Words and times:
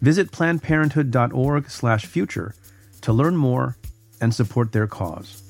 Visit 0.00 0.30
plannedparenthood.org/future 0.30 2.54
to 3.00 3.12
learn 3.12 3.36
more 3.36 3.76
and 4.20 4.34
support 4.34 4.72
their 4.72 4.86
cause. 4.86 5.42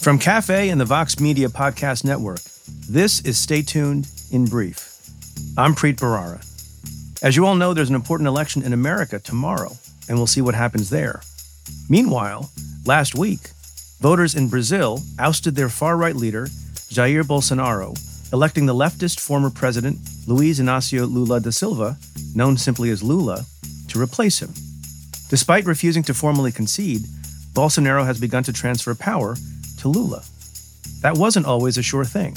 From 0.00 0.18
Cafe 0.18 0.70
and 0.70 0.80
the 0.80 0.86
Vox 0.86 1.20
Media 1.20 1.48
Podcast 1.48 2.04
Network, 2.04 2.40
this 2.88 3.20
is 3.20 3.38
Stay 3.38 3.60
Tuned 3.60 4.08
in 4.30 4.46
Brief. 4.46 4.98
I'm 5.58 5.74
Preet 5.74 5.96
Bharara. 5.96 6.42
As 7.22 7.36
you 7.36 7.44
all 7.44 7.54
know, 7.54 7.74
there's 7.74 7.90
an 7.90 7.94
important 7.94 8.26
election 8.26 8.62
in 8.62 8.72
America 8.72 9.18
tomorrow, 9.18 9.76
and 10.08 10.16
we'll 10.16 10.26
see 10.26 10.40
what 10.40 10.54
happens 10.54 10.88
there. 10.88 11.20
Meanwhile, 11.90 12.50
last 12.86 13.14
week, 13.14 13.50
voters 14.00 14.34
in 14.34 14.48
Brazil 14.48 15.02
ousted 15.18 15.54
their 15.54 15.68
far 15.68 15.98
right 15.98 16.16
leader, 16.16 16.48
Jair 16.90 17.22
Bolsonaro, 17.22 17.96
electing 18.32 18.66
the 18.66 18.74
leftist 18.74 19.20
former 19.20 19.48
president, 19.48 19.96
Luiz 20.26 20.58
Inácio 20.58 21.08
Lula 21.08 21.38
da 21.38 21.50
Silva, 21.50 21.96
known 22.34 22.56
simply 22.56 22.90
as 22.90 23.00
Lula, 23.00 23.46
to 23.86 24.02
replace 24.02 24.42
him. 24.42 24.52
Despite 25.28 25.66
refusing 25.66 26.02
to 26.02 26.14
formally 26.14 26.50
concede, 26.50 27.02
Bolsonaro 27.52 28.04
has 28.04 28.20
begun 28.20 28.42
to 28.42 28.52
transfer 28.52 28.92
power 28.96 29.36
to 29.78 29.88
Lula. 29.88 30.24
That 31.02 31.16
wasn't 31.16 31.46
always 31.46 31.78
a 31.78 31.82
sure 31.82 32.04
thing. 32.04 32.36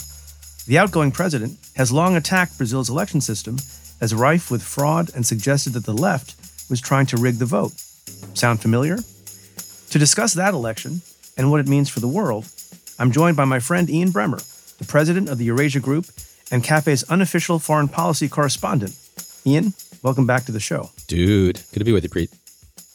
The 0.68 0.78
outgoing 0.78 1.12
president 1.12 1.58
has 1.76 1.92
long 1.92 2.16
attacked 2.16 2.60
Brazil's 2.60 2.92
election 2.92 3.22
system 3.22 3.58
as 4.02 4.14
rife 4.14 4.52
with 4.52 4.62
fraud 4.62 5.10
and 5.16 5.26
suggested 5.26 5.74
that 5.74 5.86
the 5.86 5.94
left 5.96 6.36
was 6.70 6.80
trying 6.80 7.08
to 7.08 7.18
rig 7.18 7.40
the 7.40 7.48
vote. 7.48 7.74
Sound 8.36 8.62
familiar? 8.62 8.98
To 9.90 9.98
discuss 9.98 10.36
that 10.36 10.54
election 10.54 11.02
and 11.38 11.50
what 11.50 11.60
it 11.60 11.68
means 11.68 11.90
for 11.90 12.02
the 12.02 12.08
world, 12.08 12.46
I'm 13.00 13.12
joined 13.12 13.36
by 13.36 13.46
my 13.46 13.60
friend 13.60 13.90
Ian 13.90 14.10
Bremmer, 14.10 14.78
the 14.78 14.86
president 14.86 15.28
of 15.28 15.38
the 15.40 15.46
Eurasia 15.46 15.80
Group 15.80 16.06
and 16.52 16.64
Cafe's 16.64 17.04
unofficial 17.10 17.58
foreign 17.58 17.88
policy 17.88 18.30
correspondent. 18.30 18.96
Ian, 19.46 19.74
welcome 20.04 20.28
back 20.28 20.46
to 20.46 20.52
the 20.52 20.60
show. 20.60 20.92
Dude, 21.08 21.56
good 21.72 21.80
to 21.80 21.84
be 21.84 21.92
with 21.92 22.04
you, 22.04 22.10
Preet. 22.10 22.30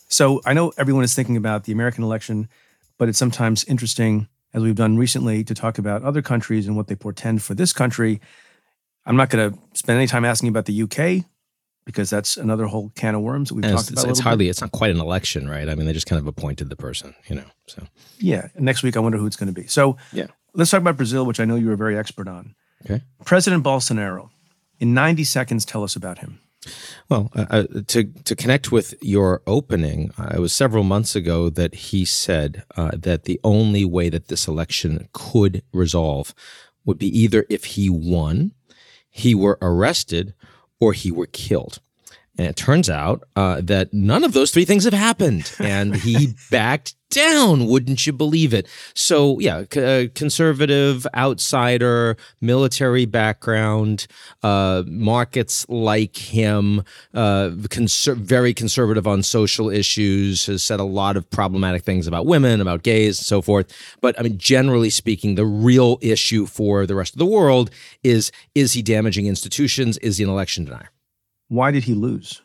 So 0.09 0.41
I 0.47 0.55
know 0.55 0.73
everyone 0.79 1.03
is 1.03 1.15
thinking 1.15 1.37
about 1.37 1.65
the 1.65 1.73
American 1.73 2.05
election, 2.05 2.49
but 2.97 3.09
it's 3.09 3.19
sometimes 3.19 3.65
interesting, 3.65 4.29
as 4.55 4.63
we've 4.63 4.77
done 4.77 4.97
recently, 4.97 5.43
to 5.45 5.55
talk 5.55 5.79
about 5.79 6.05
other 6.05 6.23
countries 6.23 6.69
and 6.69 6.77
what 6.77 6.87
they 6.87 6.95
portend 6.95 7.43
for 7.43 7.55
this 7.55 7.73
country. 7.73 8.21
I'm 9.05 9.17
not 9.17 9.31
going 9.31 9.51
to 9.51 9.59
spend 9.75 9.99
any 9.99 10.07
time 10.07 10.25
asking 10.25 10.49
about 10.49 10.67
the 10.67 10.83
UK 10.83 11.25
because 11.89 12.11
that's 12.11 12.37
another 12.37 12.67
whole 12.67 12.91
can 12.95 13.15
of 13.15 13.23
worms 13.23 13.49
that 13.49 13.55
we've 13.55 13.65
And 13.65 13.73
talked 13.75 13.91
it's, 13.91 14.03
about. 14.03 14.09
a 14.09 14.11
it's 14.11 14.21
hardly, 14.21 14.45
bit. 14.45 14.51
it's 14.51 14.61
not 14.61 14.73
quite 14.73 14.91
an 14.91 15.01
election, 15.01 15.49
right? 15.49 15.67
I 15.71 15.75
mean, 15.75 15.87
they 15.87 15.95
just 15.95 16.07
kind 16.07 16.21
of 16.21 16.27
appointed 16.27 16.69
the 16.69 16.77
person, 16.77 17.15
you 17.29 17.37
know. 17.37 17.45
So 17.67 17.83
Yeah. 18.19 18.49
Next 18.59 18.83
week, 18.83 18.95
I 18.95 19.01
wonder 19.01 19.17
who 19.17 19.25
it's 19.27 19.37
going 19.37 19.53
to 19.55 19.59
be. 19.59 19.67
So 19.69 19.97
Yeah. 20.13 20.27
let's 20.53 20.71
talk 20.71 20.83
about 20.83 20.99
Brazil, 20.99 21.25
which 21.25 21.41
I 21.41 21.47
know 21.47 21.57
you 21.57 21.71
are 21.73 21.77
very 21.77 21.97
expert 21.97 22.29
on. 22.29 22.55
okay. 22.85 23.03
President 23.25 23.65
Bolsonaro, 23.65 24.29
in 24.79 24.93
90 24.93 25.25
seconds, 25.25 25.65
tell 25.65 25.83
us 25.83 25.97
about 25.97 26.19
him. 26.19 26.41
Well, 27.09 27.31
uh, 27.35 27.47
uh, 27.51 27.65
to 27.87 28.05
to 28.25 28.37
connect 28.37 28.71
with 28.71 28.93
your 29.01 29.41
opening, 29.47 30.11
uh, 30.19 30.33
it 30.35 30.41
was 30.41 30.53
several 30.53 30.85
months 30.85 31.17
ago 31.17 31.49
that 31.51 31.73
he 31.75 32.05
said 32.05 32.65
uh, 32.77 32.91
that 32.95 33.25
the 33.25 33.41
only 33.43 33.85
way 33.87 34.11
that 34.11 34.27
this 34.29 34.47
election 34.47 35.09
could 35.13 35.63
resolve 35.73 36.35
would 36.85 36.99
be 36.99 37.09
either 37.19 37.47
if 37.49 37.65
he 37.77 37.89
won, 37.89 38.53
he 39.09 39.35
were 39.35 39.57
arrested, 39.63 40.35
or 40.81 40.93
he 40.93 41.11
were 41.13 41.27
killed. 41.27 41.79
And 42.39 42.47
it 42.47 42.55
turns 42.55 42.89
out 42.89 43.25
uh, 43.35 43.61
that 43.65 43.93
none 43.93 44.23
of 44.23 44.33
those 44.33 44.53
three 44.53 44.65
things 44.65 44.85
have 44.85 44.93
happened, 44.93 45.53
and 45.59 45.97
he 45.97 46.35
backed 46.53 46.95
down. 47.11 47.67
Wouldn't 47.67 48.07
you 48.07 48.13
believe 48.13 48.55
it? 48.55 48.69
So, 48.95 49.41
yeah, 49.41 49.65
c- 49.73 49.83
uh, 49.83 50.09
conservative, 50.15 51.05
outsider, 51.17 52.17
military 52.41 53.07
background, 53.07 54.07
uh, 54.45 54.85
markets 54.87 55.67
like 55.69 56.17
him, 56.17 56.85
uh, 57.13 57.51
conser- 57.71 58.17
very 58.17 58.55
conservative 58.55 59.09
on 59.09 59.25
social 59.25 59.69
issues, 59.69 60.47
has 60.47 60.63
said 60.63 60.79
a 60.79 60.85
lot 60.85 61.17
of 61.17 61.29
problematic 61.31 61.83
things 61.83 62.07
about 62.07 62.27
women, 62.27 62.61
about 62.61 62.85
gays, 62.85 63.19
and 63.19 63.27
so 63.27 63.43
forth. 63.43 63.67
But 64.01 64.17
I 64.17 64.23
mean, 64.23 64.39
generally 64.39 64.91
speaking, 64.91 65.35
the 65.35 65.47
real 65.47 65.99
issue 66.03 66.47
for 66.47 66.87
the 66.87 66.95
rest 66.95 67.15
of 67.15 67.19
the 67.19 67.27
world 67.27 67.71
is 68.05 68.31
is 68.55 68.75
he 68.75 68.83
damaging 68.83 69.27
institutions? 69.27 69.99
Is 69.99 70.19
he 70.19 70.25
an 70.25 70.31
election 70.31 70.67
denier? 70.67 70.91
Why 71.49 71.71
did 71.71 71.85
he 71.85 71.95
lose? 71.95 72.43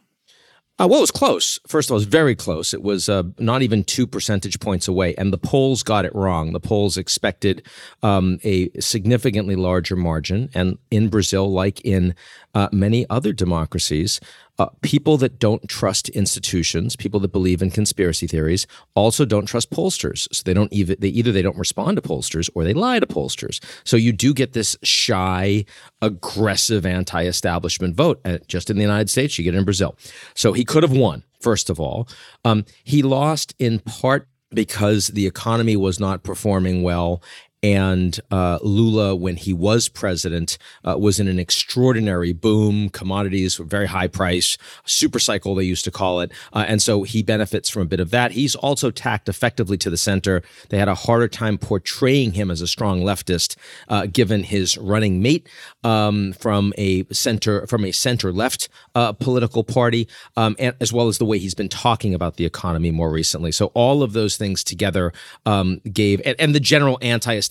Uh, 0.80 0.88
well, 0.88 1.00
it 1.00 1.02
was 1.02 1.12
close. 1.12 1.59
First 1.68 1.90
of 1.90 1.91
all, 1.91 1.97
it 1.97 2.02
was 2.02 2.06
very 2.06 2.36
close. 2.36 2.74
It 2.74 2.81
was 2.81 3.08
uh, 3.08 3.24
not 3.38 3.62
even 3.62 3.84
two 3.84 4.08
percentage 4.08 4.59
points 4.59 4.88
away, 4.88 5.14
and 5.16 5.31
the 5.31 5.38
polls 5.38 5.84
got 5.84 6.03
it 6.03 6.16
wrong. 6.16 6.52
The 6.52 6.59
polls 6.59 6.97
expected 6.97 7.62
um, 8.02 8.40
a 8.44 8.72
significantly 8.80 9.56
larger 9.56 9.96
margin, 9.96 10.50
and 10.56 10.80
in 10.90 11.09
Brazil, 11.09 11.52
like 11.52 11.80
in 11.81 12.16
uh, 12.56 12.69
many 12.72 13.08
other 13.12 13.34
democracies, 13.34 14.19
uh, 14.59 14.68
people 14.81 15.18
that 15.18 15.40
don't 15.40 15.68
trust 15.68 16.09
institutions, 16.09 16.96
people 16.96 17.19
that 17.19 17.31
believe 17.31 17.62
in 17.62 17.72
conspiracy 17.72 18.28
theories, 18.28 18.68
also 18.96 19.25
don't 19.25 19.46
trust 19.46 19.72
pollsters. 19.72 20.28
So 20.31 20.44
they 20.46 20.53
don't 20.53 20.72
even 20.72 20.96
they 21.00 21.08
either 21.09 21.31
they 21.31 21.41
don't 21.41 21.58
respond 21.58 21.97
to 21.97 22.02
pollsters 22.02 22.50
or 22.53 22.64
they 22.64 22.74
lie 22.74 23.00
to 23.00 23.08
pollsters. 23.08 23.64
So 23.84 23.97
you 23.97 24.12
do 24.12 24.34
get 24.34 24.53
this 24.53 24.78
shy, 24.84 25.66
aggressive 26.02 26.86
anti-establishment 26.86 27.96
vote. 27.96 28.22
And 28.24 28.47
just 28.47 28.69
in 28.69 28.75
the 28.75 28.84
United 28.84 29.09
States, 29.09 29.38
you 29.38 29.44
get 29.44 29.56
it 29.56 29.58
in 29.58 29.66
Brazil. 29.66 29.96
So 30.36 30.53
he 30.53 30.66
could 30.66 30.84
have 30.84 30.91
won. 30.91 31.24
First 31.40 31.70
of 31.70 31.80
all, 31.80 32.08
um, 32.46 32.64
he 32.84 33.02
lost 33.02 33.53
in 33.59 33.80
part 33.80 34.28
because 34.52 35.08
the 35.08 35.25
economy 35.25 35.75
was 35.75 36.00
not 36.00 36.24
performing 36.24 36.84
well. 36.84 37.22
And 37.63 38.19
uh, 38.29 38.59
Lula, 38.62 39.16
when 39.16 39.38
he 39.38 39.53
was 39.53 39.88
president, 39.88 40.57
uh, 40.84 40.97
was 41.00 41.18
in 41.19 41.29
an 41.29 41.40
extraordinary 41.40 42.34
boom. 42.34 42.90
Commodities 42.90 43.57
were 43.57 43.66
very 43.66 43.88
high 43.88 44.07
price, 44.07 44.57
super 44.85 45.18
cycle, 45.18 45.56
they 45.56 45.63
used 45.63 45.85
to 45.85 45.91
call 45.91 46.19
it. 46.19 46.31
Uh, 46.52 46.66
and 46.68 46.81
so 46.81 47.03
he 47.03 47.23
benefits 47.23 47.69
from 47.69 47.84
a 47.84 47.85
bit 47.85 48.02
of 48.02 48.12
that. 48.12 48.34
He's 48.34 48.53
also 48.53 48.91
tacked 48.91 49.29
effectively 49.29 49.78
to 49.78 49.90
the 49.90 49.97
center. 49.97 50.44
They 50.69 50.78
had 50.78 50.90
a 50.90 50.96
harder 50.96 51.29
time 51.29 51.57
portraying 51.57 52.34
him 52.34 52.52
as 52.52 52.59
a 52.59 52.68
strong 52.68 53.02
leftist, 53.02 53.56
uh, 53.88 54.07
given 54.07 54.44
his 54.44 54.78
running 54.78 55.22
mate 55.22 55.47
um, 55.84 56.34
from 56.34 56.73
a 56.78 57.06
center 57.12 57.66
from 57.68 57.85
a 57.85 57.91
center 57.91 58.34
left 58.34 58.68
uh, 58.96 59.13
political 59.13 59.63
party, 59.63 60.07
um, 60.35 60.56
and, 60.59 60.75
as 60.81 60.91
well 60.91 61.07
as 61.07 61.18
the 61.18 61.25
way 61.25 61.38
he's 61.38 61.56
been 61.56 61.69
talking 61.69 62.13
about 62.13 62.35
the 62.35 62.46
economy 62.46 62.91
more 62.91 63.09
recently. 63.09 63.52
So 63.52 63.68
all 63.68 64.03
of 64.03 64.12
those 64.13 64.35
things 64.35 64.63
together 64.63 65.13
um, 65.46 65.79
gave, 65.91 66.22
and, 66.25 66.35
and 66.40 66.53
the 66.53 66.59
general 66.59 66.97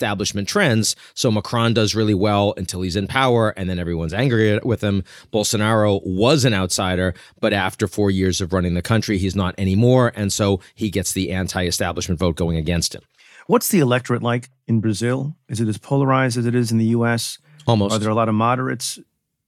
anti-establishment 0.03 0.47
trends. 0.47 0.95
So 1.13 1.31
Macron 1.31 1.73
does 1.73 1.95
really 1.95 2.13
well 2.13 2.53
until 2.57 2.81
he's 2.81 2.95
in 2.95 3.07
power, 3.07 3.49
and 3.51 3.69
then 3.69 3.79
everyone's 3.79 4.13
angry 4.13 4.59
with 4.59 4.81
him. 4.81 5.03
Bolsonaro 5.31 6.01
was 6.05 6.45
an 6.45 6.53
outsider, 6.53 7.13
but 7.39 7.53
after 7.53 7.87
four 7.87 8.11
years 8.11 8.41
of 8.41 8.53
running 8.53 8.73
the 8.73 8.81
country, 8.81 9.17
he's 9.17 9.35
not 9.35 9.55
anymore, 9.57 10.11
and 10.15 10.31
so 10.31 10.59
he 10.75 10.89
gets 10.89 11.13
the 11.13 11.31
anti-establishment 11.31 12.19
vote 12.19 12.35
going 12.35 12.57
against 12.57 12.93
him. 12.93 13.01
What's 13.47 13.69
the 13.69 13.79
electorate 13.79 14.23
like 14.23 14.49
in 14.67 14.79
Brazil? 14.79 15.35
Is 15.49 15.59
it 15.59 15.67
as 15.67 15.77
polarized 15.77 16.37
as 16.37 16.45
it 16.45 16.55
is 16.55 16.71
in 16.71 16.77
the 16.77 16.95
U.S.? 16.97 17.39
Almost. 17.65 17.95
Are 17.95 17.99
there 17.99 18.11
a 18.11 18.15
lot 18.15 18.29
of 18.29 18.35
moderates? 18.35 18.99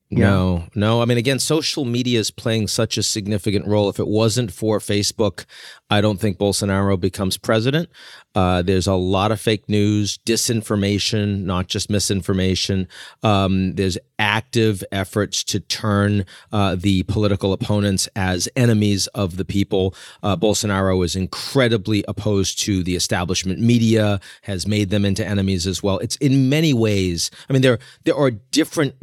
No, 0.08 0.64
no. 0.76 1.02
I 1.02 1.04
mean, 1.04 1.18
again, 1.18 1.40
social 1.40 1.84
media 1.84 2.20
is 2.20 2.30
playing 2.30 2.68
such 2.68 2.96
a 2.96 3.02
significant 3.02 3.66
role. 3.66 3.88
If 3.88 3.98
it 3.98 4.06
wasn't 4.06 4.52
for 4.52 4.78
Facebook, 4.78 5.46
I 5.90 6.00
don't 6.00 6.20
think 6.20 6.38
Bolsonaro 6.38 6.98
becomes 6.98 7.36
president. 7.36 7.88
Uh, 8.32 8.62
there's 8.62 8.86
a 8.86 8.94
lot 8.94 9.32
of 9.32 9.40
fake 9.40 9.68
news, 9.68 10.18
disinformation, 10.18 11.42
not 11.42 11.66
just 11.66 11.90
misinformation. 11.90 12.86
Um, 13.24 13.74
there's 13.74 13.98
active 14.20 14.84
efforts 14.92 15.42
to 15.44 15.58
turn 15.58 16.24
uh, 16.52 16.76
the 16.76 17.02
political 17.04 17.52
opponents 17.52 18.08
as 18.14 18.48
enemies 18.54 19.08
of 19.08 19.36
the 19.36 19.44
people. 19.44 19.92
Uh, 20.22 20.36
Bolsonaro 20.36 21.04
is 21.04 21.16
incredibly 21.16 22.04
opposed 22.06 22.60
to 22.60 22.84
the 22.84 22.94
establishment 22.94 23.58
media, 23.58 24.20
has 24.42 24.68
made 24.68 24.90
them 24.90 25.04
into 25.04 25.26
enemies 25.26 25.66
as 25.66 25.82
well. 25.82 25.98
It's 25.98 26.16
in 26.16 26.48
many 26.48 26.72
ways. 26.72 27.30
I 27.50 27.52
mean, 27.52 27.62
there 27.62 27.80
there 28.04 28.16
are 28.16 28.30
different 28.30 28.94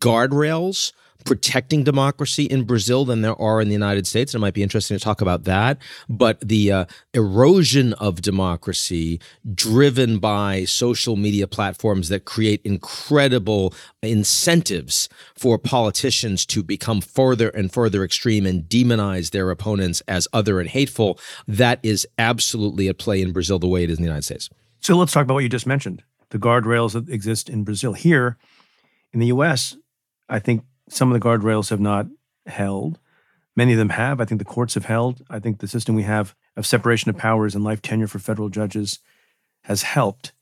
guardrails, 0.00 0.92
protecting 1.24 1.84
democracy 1.84 2.44
in 2.44 2.64
Brazil 2.64 3.04
than 3.04 3.20
there 3.20 3.38
are 3.40 3.60
in 3.60 3.68
the 3.68 3.74
United 3.74 4.06
States. 4.06 4.32
And 4.32 4.40
it 4.40 4.42
might 4.42 4.54
be 4.54 4.62
interesting 4.62 4.96
to 4.96 5.02
talk 5.02 5.20
about 5.20 5.44
that. 5.44 5.78
But 6.08 6.40
the 6.40 6.72
uh, 6.72 6.84
erosion 7.12 7.92
of 7.94 8.22
democracy 8.22 9.20
driven 9.54 10.18
by 10.18 10.64
social 10.64 11.16
media 11.16 11.46
platforms 11.46 12.08
that 12.08 12.24
create 12.24 12.62
incredible 12.64 13.74
incentives 14.02 15.08
for 15.36 15.58
politicians 15.58 16.46
to 16.46 16.62
become 16.62 17.00
further 17.00 17.50
and 17.50 17.72
further 17.72 18.04
extreme 18.04 18.46
and 18.46 18.64
demonize 18.64 19.30
their 19.30 19.50
opponents 19.50 20.02
as 20.08 20.28
other 20.32 20.60
and 20.60 20.70
hateful, 20.70 21.18
that 21.46 21.80
is 21.82 22.06
absolutely 22.18 22.88
at 22.88 22.98
play 22.98 23.20
in 23.20 23.32
Brazil 23.32 23.58
the 23.58 23.68
way 23.68 23.84
it 23.84 23.90
is 23.90 23.98
in 23.98 24.02
the 24.02 24.08
United 24.08 24.24
States. 24.24 24.48
So 24.80 24.96
let's 24.96 25.12
talk 25.12 25.24
about 25.24 25.34
what 25.34 25.42
you 25.42 25.48
just 25.48 25.66
mentioned 25.66 26.02
the 26.30 26.38
guardrails 26.38 26.92
that 26.92 27.08
exist 27.08 27.48
in 27.48 27.64
Brazil. 27.64 27.94
Here 27.94 28.36
in 29.12 29.20
the 29.20 29.26
US, 29.28 29.76
I 30.28 30.38
think 30.38 30.64
some 30.88 31.12
of 31.12 31.20
the 31.20 31.26
guardrails 31.26 31.70
have 31.70 31.80
not 31.80 32.06
held. 32.46 32.98
Many 33.56 33.72
of 33.72 33.78
them 33.78 33.90
have. 33.90 34.20
I 34.20 34.24
think 34.24 34.38
the 34.38 34.44
courts 34.44 34.74
have 34.74 34.84
held. 34.84 35.22
I 35.28 35.38
think 35.38 35.58
the 35.58 35.68
system 35.68 35.94
we 35.94 36.04
have 36.04 36.34
of 36.56 36.66
separation 36.66 37.10
of 37.10 37.16
powers 37.16 37.54
and 37.54 37.64
life 37.64 37.82
tenure 37.82 38.06
for 38.06 38.18
federal 38.18 38.48
judges 38.48 39.00
has 39.64 39.82
helped. 39.82 40.32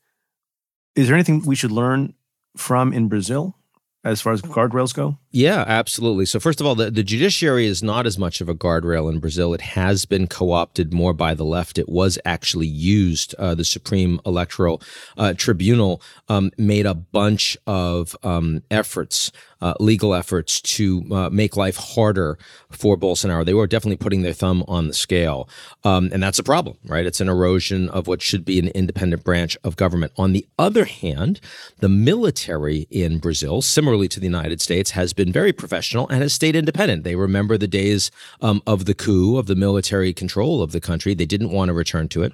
Is 0.95 1.07
there 1.07 1.15
anything 1.15 1.43
we 1.45 1.55
should 1.55 1.71
learn 1.71 2.13
from 2.55 2.93
in 2.93 3.07
Brazil 3.07 3.55
as 4.03 4.21
far 4.21 4.33
as 4.33 4.41
guardrails 4.41 4.93
go? 4.93 5.17
Yeah, 5.29 5.65
absolutely. 5.67 6.25
So, 6.25 6.39
first 6.39 6.61
of 6.61 6.65
all, 6.65 6.73
the, 6.73 6.89
the 6.89 7.03
judiciary 7.03 7.65
is 7.67 7.83
not 7.83 8.07
as 8.07 8.17
much 8.17 8.39
of 8.39 8.47
a 8.47 8.55
guardrail 8.55 9.11
in 9.11 9.19
Brazil. 9.19 9.53
It 9.53 9.61
has 9.61 10.05
been 10.05 10.25
co 10.25 10.51
opted 10.51 10.93
more 10.93 11.13
by 11.13 11.33
the 11.33 11.43
left. 11.43 11.77
It 11.77 11.89
was 11.89 12.17
actually 12.23 12.67
used. 12.67 13.35
Uh, 13.35 13.53
the 13.53 13.65
Supreme 13.65 14.21
Electoral 14.25 14.81
uh, 15.17 15.33
Tribunal 15.33 16.01
um, 16.29 16.51
made 16.57 16.85
a 16.85 16.93
bunch 16.93 17.57
of 17.67 18.15
um, 18.23 18.63
efforts 18.71 19.31
uh, 19.61 19.73
legal 19.79 20.13
efforts 20.13 20.61
to 20.61 21.03
uh, 21.11 21.29
make 21.29 21.57
life 21.57 21.77
harder 21.77 22.37
for 22.69 22.97
Bolsonaro. 22.97 23.45
They 23.45 23.53
were 23.53 23.67
definitely 23.67 23.97
putting 23.97 24.21
their 24.21 24.33
thumb 24.33 24.63
on 24.67 24.87
the 24.87 24.93
scale. 24.93 25.49
Um, 25.83 26.09
and 26.13 26.21
that's 26.21 26.39
a 26.39 26.43
problem, 26.43 26.77
right? 26.85 27.05
It's 27.05 27.21
an 27.21 27.29
erosion 27.29 27.89
of 27.89 28.07
what 28.07 28.21
should 28.21 28.45
be 28.45 28.59
an 28.59 28.67
independent 28.69 29.23
branch 29.23 29.57
of 29.63 29.75
government. 29.75 30.11
On 30.17 30.33
the 30.33 30.45
other 30.59 30.85
hand, 30.85 31.39
the 31.79 31.89
military 31.89 32.87
in 32.91 33.17
Brazil, 33.17 33.61
similarly 33.61 34.07
to 34.09 34.19
the 34.19 34.27
United 34.27 34.61
States, 34.61 34.91
has 34.91 35.13
been 35.17 35.33
very 35.33 35.51
professional 35.51 36.07
and 36.07 36.21
has 36.21 36.31
stayed 36.31 36.55
independent. 36.55 37.03
They 37.03 37.15
remember 37.15 37.57
the 37.57 37.67
days 37.67 38.09
um, 38.39 38.61
of 38.65 38.85
the 38.85 38.93
coup, 38.93 39.37
of 39.37 39.47
the 39.47 39.55
military 39.55 40.13
control 40.13 40.61
of 40.61 40.71
the 40.71 40.79
country. 40.79 41.13
They 41.13 41.25
didn't 41.25 41.51
want 41.51 41.67
to 41.67 41.73
return 41.73 42.07
to 42.09 42.23
it. 42.23 42.31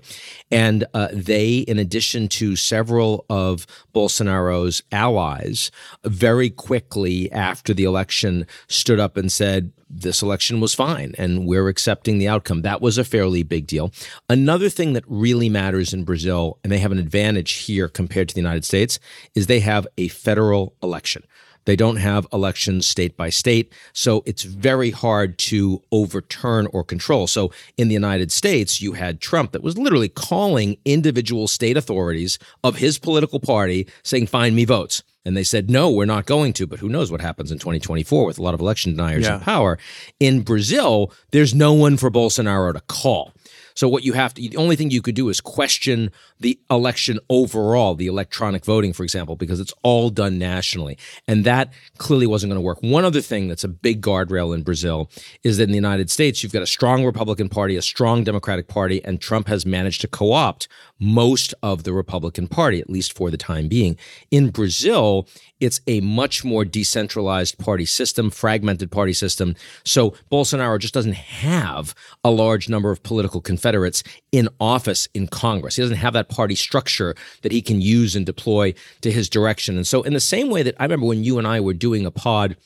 And 0.52 0.86
uh, 0.94 1.08
they, 1.12 1.60
in 1.60 1.80
addition 1.80 2.28
to 2.28 2.56
several 2.56 3.26
of 3.30 3.66
Bolsonaro's 3.96 4.84
allies, 4.92 5.72
very 6.04 6.52
quickly 6.52 7.32
after 7.32 7.74
the 7.74 7.86
election 7.86 8.46
stood 8.68 9.00
up 9.00 9.18
and 9.18 9.32
said, 9.32 9.72
this 9.96 10.24
election 10.24 10.60
was 10.60 10.74
fine 10.74 11.14
and 11.18 11.46
we're 11.46 11.68
accepting 11.68 12.18
the 12.18 12.28
outcome. 12.28 12.64
That 12.64 12.82
was 12.82 12.98
a 12.98 13.04
fairly 13.04 13.44
big 13.44 13.68
deal. 13.68 13.92
Another 14.28 14.70
thing 14.70 14.94
that 14.94 15.04
really 15.08 15.50
matters 15.50 15.94
in 15.94 16.04
Brazil, 16.04 16.58
and 16.64 16.72
they 16.72 16.80
have 16.80 16.92
an 16.92 16.98
advantage 16.98 17.54
here 17.54 17.88
compared 17.88 18.28
to 18.30 18.36
the 18.36 18.42
United 18.42 18.66
States, 18.66 19.00
is 19.36 19.46
they 19.46 19.60
have 19.60 19.88
a 19.98 20.08
federal 20.08 20.74
election. 20.82 21.24
They 21.66 21.76
don't 21.76 21.98
have 21.98 22.28
elections 22.34 22.86
state 22.86 23.16
by 23.16 23.30
state. 23.30 23.74
So 23.94 24.24
it's 24.26 24.44
very 24.44 24.92
hard 24.92 25.38
to 25.40 25.82
overturn 25.92 26.68
or 26.68 26.84
control. 26.84 27.28
So 27.28 27.52
in 27.78 27.88
the 27.88 27.94
United 27.94 28.32
States, 28.32 28.82
you 28.82 28.94
had 28.94 29.22
Trump 29.22 29.52
that 29.52 29.64
was 29.64 29.78
literally 29.78 30.10
calling 30.10 30.78
individual 30.86 31.48
state 31.48 31.78
authorities 31.78 32.40
of 32.64 32.78
his 32.78 33.00
political 33.00 33.40
party 33.40 33.88
saying, 34.04 34.28
find 34.28 34.56
me 34.56 34.66
votes. 34.66 35.04
And 35.26 35.38
they 35.38 35.44
said, 35.44 35.70
no, 35.70 35.90
we're 35.90 36.06
not 36.06 36.26
going 36.26 36.52
to. 36.54 36.68
But 36.68 36.80
who 36.80 36.90
knows 36.90 37.10
what 37.10 37.22
happens 37.22 37.52
in 37.52 37.58
2024 37.58 38.26
with 38.26 38.38
a 38.38 38.44
lot 38.44 38.54
of 38.54 38.60
election 38.60 38.92
deniers 38.92 39.24
yeah. 39.24 39.36
in 39.36 39.40
power. 39.40 39.80
In 40.20 40.42
Brazil, 40.42 41.14
there's 41.32 41.56
no 41.56 41.74
one 41.74 41.96
for 41.98 42.12
Bolsonaro 42.12 42.74
to 42.74 42.82
call. 42.82 43.34
So 43.76 43.88
what 43.88 44.04
you 44.04 44.14
have 44.14 44.34
to, 44.36 44.42
the 44.42 44.58
only 44.58 44.76
thing 44.76 44.92
you 44.92 45.02
could 45.02 45.16
do 45.16 45.30
is 45.30 45.42
question 45.42 46.12
the 46.40 46.60
election 46.70 47.20
overall, 47.30 47.96
the 47.96 48.08
electronic 48.08 48.66
voting, 48.66 48.94
for 48.94 49.04
example, 49.04 49.36
because 49.36 49.60
it's 49.60 49.74
all 49.84 50.10
done 50.10 50.38
nationally. 50.38 50.98
And 51.28 51.46
that 51.46 51.72
clearly 51.98 52.28
wasn't 52.28 52.52
going 52.52 52.62
to 52.62 52.66
work. 52.66 52.82
One 52.82 53.06
other 53.06 53.22
thing 53.22 53.48
that's 53.48 53.64
a 53.64 53.70
big 53.70 54.02
guardrail 54.02 54.54
in 54.54 54.64
Brazil 54.64 55.10
is 55.44 55.58
that 55.58 55.64
in 55.64 55.70
the 55.70 55.76
United 55.76 56.10
States, 56.10 56.44
you've 56.44 56.54
got 56.54 56.62
a 56.62 56.68
strong 56.68 57.06
Republican 57.06 57.50
Party, 57.50 57.76
a 57.76 57.82
strong 57.82 58.24
Democratic 58.24 58.68
Party, 58.68 59.04
and 59.04 59.22
Trump 59.22 59.48
has 59.48 59.66
managed 59.66 60.02
to 60.02 60.08
co 60.08 60.34
opt 60.34 60.68
most 61.00 61.54
of 61.62 61.84
the 61.84 61.94
Republican 61.94 62.48
Party, 62.48 62.80
at 62.80 62.90
least 62.90 63.14
for 63.14 63.30
the 63.30 63.38
time 63.38 63.68
being. 63.68 63.98
In 64.32 64.50
Brazil, 64.50 65.28
it's 65.64 65.80
a 65.88 66.02
much 66.02 66.44
more 66.44 66.66
decentralized 66.66 67.58
party 67.58 67.86
system, 67.86 68.30
fragmented 68.30 68.92
party 68.92 69.14
system. 69.14 69.56
So 69.86 70.12
Bolsonaro 70.30 70.78
just 70.78 70.94
doesn't 70.94 71.16
have 71.16 71.96
a 72.24 72.32
large 72.32 72.68
number 72.68 72.92
of 72.92 73.02
political 73.02 73.40
confederates 73.40 74.04
in 74.34 74.50
office 74.60 75.08
in 75.14 75.28
Congress. 75.28 75.78
He 75.78 75.82
doesn't 75.82 75.98
have 75.98 76.14
that 76.14 76.28
party 76.28 76.56
structure 76.56 77.16
that 77.44 77.54
he 77.54 77.62
can 77.62 77.80
use 77.80 78.14
and 78.14 78.26
deploy 78.26 78.74
to 79.02 79.12
his 79.12 79.30
direction. 79.30 79.78
And 79.78 79.88
so, 79.88 80.04
in 80.04 80.14
the 80.14 80.20
same 80.20 80.50
way 80.50 80.64
that 80.64 80.76
I 80.80 80.84
remember 80.84 81.06
when 81.06 81.24
you 81.24 81.38
and 81.38 81.48
I 81.48 81.62
were 81.62 81.74
doing 81.74 82.06
a 82.06 82.12
pod 82.12 82.58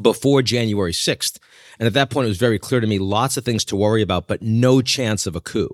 before 0.00 0.42
January 0.42 0.92
6th, 0.92 1.38
and 1.78 1.86
at 1.86 1.94
that 1.94 2.10
point, 2.10 2.26
it 2.26 2.28
was 2.28 2.38
very 2.38 2.58
clear 2.58 2.80
to 2.80 2.86
me 2.86 2.98
lots 2.98 3.36
of 3.36 3.44
things 3.44 3.64
to 3.66 3.76
worry 3.76 4.02
about, 4.02 4.26
but 4.26 4.42
no 4.42 4.82
chance 4.82 5.26
of 5.26 5.36
a 5.36 5.40
coup 5.40 5.70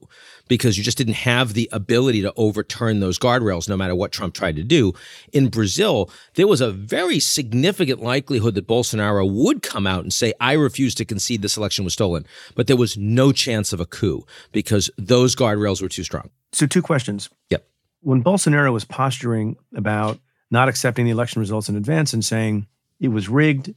because 0.49 0.77
you 0.77 0.85
just 0.85 0.99
didn't 0.99 1.15
have 1.15 1.55
the 1.55 1.69
ability 1.73 2.21
to 2.23 2.33
overturn 2.37 3.01
those 3.01 3.19
guardrails 3.19 3.69
no 3.69 3.77
matter 3.77 3.95
what 3.95 4.13
Trump 4.13 4.35
tried 4.35 4.57
to 4.57 4.63
do. 4.63 4.93
In 5.33 5.49
Brazil, 5.49 6.11
there 6.35 6.47
was 6.47 6.61
a 6.61 6.71
very 6.71 7.19
significant 7.21 8.03
likelihood 8.03 8.55
that 8.55 8.69
Bolsonaro 8.69 9.31
would 9.31 9.63
come 9.63 9.87
out 9.87 10.03
and 10.03 10.13
say, 10.13 10.35
I 10.41 10.53
refuse 10.53 10.95
to 10.97 11.07
concede 11.07 11.41
this 11.41 11.57
election 11.57 11.85
was 11.85 11.95
stolen. 11.95 12.27
But 12.55 12.67
there 12.67 12.77
was 12.77 12.99
no 12.99 13.33
chance 13.33 13.73
of 13.73 13.81
a 13.81 13.87
coup 13.87 14.27
because 14.53 14.91
those 14.99 15.35
guardrails 15.35 15.81
were 15.81 15.89
too 15.89 16.05
strong. 16.05 16.29
So, 16.53 16.67
two 16.67 16.83
questions. 16.83 17.31
Yep. 17.51 17.67
When 18.03 18.23
Bolsonaro 18.23 18.73
was 18.73 18.85
posturing 18.85 19.57
about 19.75 20.19
not 20.51 20.69
accepting 20.69 21.07
the 21.07 21.11
election 21.11 21.41
results 21.41 21.71
in 21.71 21.77
advance 21.77 22.13
and 22.13 22.23
saying 22.23 22.67
it 23.01 23.09
was 23.09 23.29
rigged, 23.31 23.75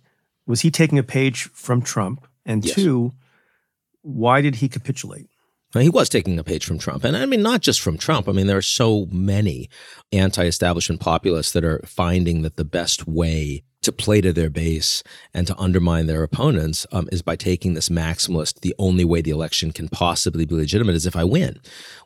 was 0.48 0.62
he 0.62 0.72
taking 0.72 0.98
a 0.98 1.04
page 1.04 1.50
from 1.54 1.82
Trump? 1.82 2.26
And 2.46 2.66
yes. 2.66 2.74
two, 2.74 3.14
why 4.02 4.42
did 4.42 4.56
he 4.56 4.70
capitulate? 4.70 5.30
he 5.74 5.90
was 5.90 6.10
taking 6.10 6.40
a 6.40 6.44
page 6.44 6.66
from 6.66 6.80
Trump. 6.80 7.04
And 7.04 7.16
I 7.16 7.26
mean, 7.26 7.44
not 7.44 7.62
just 7.62 7.82
from 7.82 7.98
Trump. 7.98 8.28
I 8.28 8.32
mean, 8.32 8.48
there 8.48 8.58
are 8.58 8.62
so 8.64 9.06
many 9.12 9.70
anti 10.12 10.46
establishment 10.46 11.02
populists 11.02 11.52
that 11.52 11.64
are 11.64 11.82
finding 11.86 12.42
that 12.42 12.56
the 12.56 12.66
best 12.66 13.08
way 13.08 13.64
to 13.88 13.92
play 13.94 14.19
to 14.19 14.34
their 14.34 14.50
base 14.50 15.01
and 15.34 15.48
to 15.48 15.57
undermine 15.57 16.07
their 16.07 16.22
opponents 16.22 16.86
um, 16.92 17.07
is 17.10 17.22
by 17.22 17.38
taking 17.38 17.74
this 17.74 17.88
maximalist. 17.88 18.60
The 18.60 18.75
only 18.78 19.06
way 19.06 19.22
the 19.22 19.31
election 19.31 19.72
can 19.72 19.88
possibly 19.88 20.45
be 20.45 20.56
legitimate 20.56 20.95
is 20.95 21.06
if 21.06 21.16
I 21.16 21.24
win, 21.24 21.60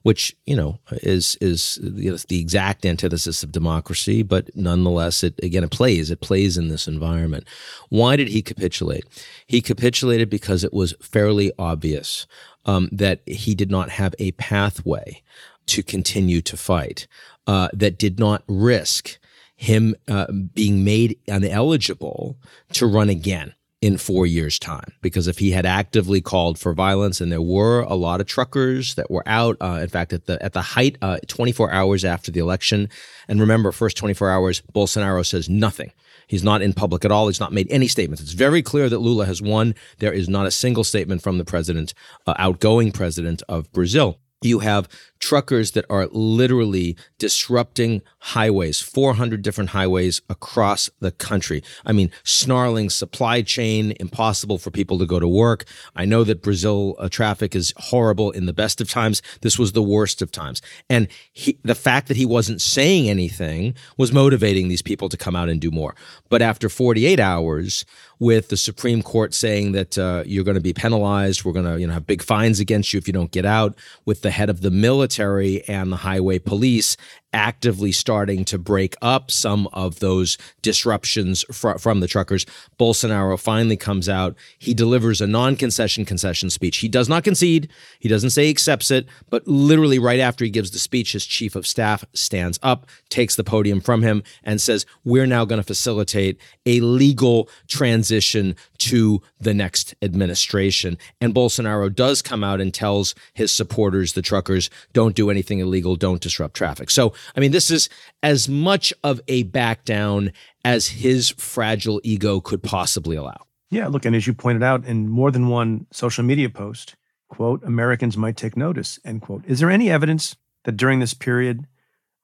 which 0.04 0.36
you 0.46 0.56
know 0.56 0.80
is 0.92 1.38
is 1.42 1.80
you 1.82 2.12
know, 2.12 2.18
the 2.18 2.40
exact 2.40 2.86
antithesis 2.86 3.42
of 3.42 3.52
democracy. 3.52 4.22
But 4.22 4.56
nonetheless, 4.56 5.24
it 5.24 5.40
again 5.42 5.64
it 5.64 5.72
plays. 5.72 6.12
It 6.12 6.22
plays 6.22 6.56
in 6.56 6.68
this 6.68 6.88
environment. 6.88 7.46
Why 7.90 8.16
did 8.16 8.28
he 8.28 8.44
capitulate? 8.44 9.06
He 9.48 9.60
capitulated 9.60 10.30
because 10.30 10.64
it 10.64 10.74
was 10.74 10.94
fairly 11.02 11.52
obvious 11.58 12.28
um, 12.66 12.90
that 12.92 13.22
he 13.26 13.56
did 13.56 13.72
not 13.72 13.90
have 13.90 14.14
a 14.20 14.34
pathway 14.34 15.24
to 15.66 15.82
continue 15.82 16.42
to 16.42 16.56
fight. 16.56 17.08
Uh, 17.48 17.70
that 17.74 17.98
did 17.98 18.20
not 18.20 18.44
risk 18.48 19.18
him 19.62 19.96
uh, 20.08 20.26
being 20.32 20.84
made 20.84 21.20
ineligible 21.28 22.36
to 22.74 22.88
run 22.88 23.10
again 23.10 23.54
in 23.80 23.96
four 23.96 24.26
years' 24.26 24.58
time. 24.58 24.92
Because 25.02 25.28
if 25.28 25.38
he 25.38 25.52
had 25.52 25.68
actively 25.68 26.20
called 26.20 26.58
for 26.58 26.74
violence, 26.74 27.22
and 27.22 27.32
there 27.32 27.44
were 27.44 27.82
a 27.82 27.94
lot 27.94 28.20
of 28.20 28.26
truckers 28.26 28.96
that 28.96 29.12
were 29.12 29.24
out, 29.28 29.58
uh, 29.62 29.80
in 29.80 29.88
fact, 29.88 30.14
at 30.14 30.26
the 30.26 30.44
at 30.44 30.54
the 30.54 30.62
height, 30.62 30.98
uh, 31.04 31.20
24 31.28 31.72
hours 31.72 32.04
after 32.04 32.32
the 32.32 32.40
election, 32.40 32.90
and 33.28 33.40
remember, 33.40 33.72
first 33.72 33.98
24 33.98 34.32
hours, 34.32 34.64
Bolsonaro 34.74 35.24
says 35.24 35.48
nothing. 35.48 35.92
He's 36.26 36.44
not 36.44 36.64
in 36.64 36.74
public 36.74 37.06
at 37.06 37.12
all. 37.12 37.28
He's 37.28 37.40
not 37.40 37.54
made 37.54 37.68
any 37.70 37.88
statements. 37.88 38.22
It's 38.24 38.34
very 38.34 38.64
clear 38.64 38.90
that 38.90 39.00
Lula 39.00 39.28
has 39.28 39.44
won. 39.44 39.76
There 40.00 40.14
is 40.14 40.28
not 40.28 40.48
a 40.48 40.52
single 40.52 40.84
statement 40.84 41.22
from 41.22 41.38
the 41.38 41.46
president, 41.46 41.94
uh, 42.26 42.34
outgoing 42.40 42.92
president 42.92 43.44
of 43.48 43.72
Brazil 43.72 44.18
you 44.42 44.60
have 44.60 44.90
truckers 45.20 45.72
that 45.72 45.86
are 45.88 46.08
literally 46.08 46.98
disrupting 47.20 48.02
highways 48.20 48.82
400 48.82 49.44
different 49.44 49.70
highways 49.70 50.20
across 50.30 50.90
the 51.00 51.12
country. 51.12 51.64
I 51.86 51.92
mean 51.92 52.10
snarling 52.24 52.90
supply 52.90 53.44
chain 53.44 53.94
impossible 54.00 54.58
for 54.58 54.72
people 54.72 54.98
to 54.98 55.06
go 55.06 55.20
to 55.20 55.28
work. 55.28 55.66
I 55.96 56.06
know 56.06 56.24
that 56.24 56.42
brazil 56.42 56.96
uh, 56.98 57.08
traffic 57.08 57.56
is 57.56 57.72
horrible 57.78 58.32
in 58.32 58.48
the 58.48 58.54
best 58.54 58.82
of 58.82 58.90
times. 58.90 59.22
This 59.42 59.60
was 59.60 59.74
the 59.74 59.84
worst 59.84 60.24
of 60.24 60.32
times. 60.32 60.60
And 60.90 61.08
he, 61.32 61.60
the 61.64 61.76
fact 61.76 62.08
that 62.08 62.18
he 62.18 62.26
wasn't 62.26 62.62
saying 62.62 63.08
anything 63.08 63.76
was 63.98 64.12
motivating 64.12 64.70
these 64.70 64.82
people 64.82 65.08
to 65.10 65.18
come 65.18 65.36
out 65.36 65.50
and 65.50 65.62
do 65.62 65.70
more. 65.70 65.96
But 66.30 66.42
after 66.42 66.68
48 66.68 67.20
hours 67.20 67.86
with 68.22 68.50
the 68.50 68.56
Supreme 68.56 69.02
Court 69.02 69.34
saying 69.34 69.72
that 69.72 69.98
uh, 69.98 70.22
you're 70.28 70.44
going 70.44 70.56
to 70.56 70.62
be 70.62 70.74
penalized. 70.74 71.44
We're 71.44 71.54
going 71.54 71.66
to 71.66 71.82
you 71.82 71.88
know 71.88 71.94
have 71.94 72.06
big 72.06 72.22
fines 72.22 72.60
against 72.60 72.94
you 72.94 73.00
if 73.00 73.08
you 73.08 73.14
don't 73.14 73.32
get 73.32 73.48
out. 73.48 73.76
With 74.06 74.22
the 74.22 74.30
head 74.30 74.50
of 74.50 74.62
the 74.62 74.70
military 74.70 75.64
and 75.68 75.92
the 75.92 75.98
highway 75.98 76.38
police 76.38 76.96
actively 77.34 77.92
starting 77.92 78.44
to 78.46 78.58
break 78.58 78.96
up 79.02 79.32
some 79.32 79.68
of 79.74 80.00
those 80.00 80.38
disruptions 80.62 81.44
fr- 81.52 81.78
from 81.78 82.00
the 82.00 82.08
truckers. 82.08 82.46
Bolsonaro 82.80 83.40
finally 83.40 83.78
comes 83.78 84.10
out. 84.10 84.36
He 84.58 84.74
delivers 84.74 85.22
a 85.22 85.28
non 85.28 85.56
concession 85.56 86.06
concession 86.06 86.50
speech. 86.50 86.78
He 86.78 86.88
does 86.88 87.08
not 87.08 87.24
concede, 87.24 87.70
he 88.00 88.10
doesn't 88.10 88.32
say 88.32 88.46
he 88.46 88.50
accepts 88.50 88.92
it, 88.92 89.08
but 89.30 89.48
literally 89.48 90.00
right 90.00 90.20
after 90.20 90.44
he 90.44 90.52
gives 90.52 90.72
the 90.72 90.80
speech, 90.80 91.14
his 91.14 91.26
chief 91.26 91.56
of 91.56 91.68
staff 91.68 92.04
stands 92.14 92.60
up, 92.62 92.86
takes 93.10 93.36
the 93.36 93.44
podium 93.44 93.82
from 93.82 94.02
him, 94.02 94.24
and 94.44 94.60
says, 94.60 94.86
We're 95.04 95.26
now 95.26 95.46
going 95.46 95.62
to 95.62 95.68
facilitate 95.68 96.40
a 96.66 96.80
legal 96.80 97.50
transition 97.68 98.56
to 98.80 99.22
the 99.40 99.54
next 99.54 99.96
administration. 100.02 100.98
And 101.20 101.34
Bolsonaro 101.34 101.94
does 101.94 102.22
come 102.22 102.44
out 102.44 102.62
and 102.62 102.74
tells 102.74 103.16
his 103.34 103.52
supporters, 103.52 104.14
the 104.14 104.22
truckers, 104.22 104.70
don't 104.94 105.16
do 105.16 105.30
anything 105.30 105.60
illegal, 105.60 105.96
don't 105.96 106.22
disrupt 106.22 106.56
traffic. 106.56 106.90
So, 106.90 107.14
I 107.36 107.40
mean, 107.40 107.52
this 107.52 107.72
is 107.72 107.90
as 108.24 108.48
much 108.48 108.94
of 109.04 109.22
a 109.28 109.44
back 109.44 109.86
down 109.86 110.32
as 110.64 110.88
his 110.88 111.30
fragile 111.30 112.02
ego 112.04 112.40
could 112.40 112.64
possibly 112.64 113.16
allow. 113.16 113.46
Yeah, 113.70 113.88
look, 113.88 114.06
and 114.06 114.16
as 114.16 114.28
you 114.28 114.34
pointed 114.34 114.64
out 114.64 114.86
in 114.86 115.08
more 115.08 115.32
than 115.32 115.48
one 115.48 115.88
social 115.92 116.24
media 116.24 116.50
post, 116.50 116.96
quote, 117.30 117.64
Americans 117.64 118.18
might 118.18 118.36
take 118.36 118.58
notice, 118.58 119.00
end 119.06 119.22
quote. 119.22 119.46
Is 119.46 119.60
there 119.60 119.72
any 119.72 119.90
evidence 119.90 120.36
that 120.66 120.74
during 120.74 121.00
this 121.00 121.14
period, 121.14 121.68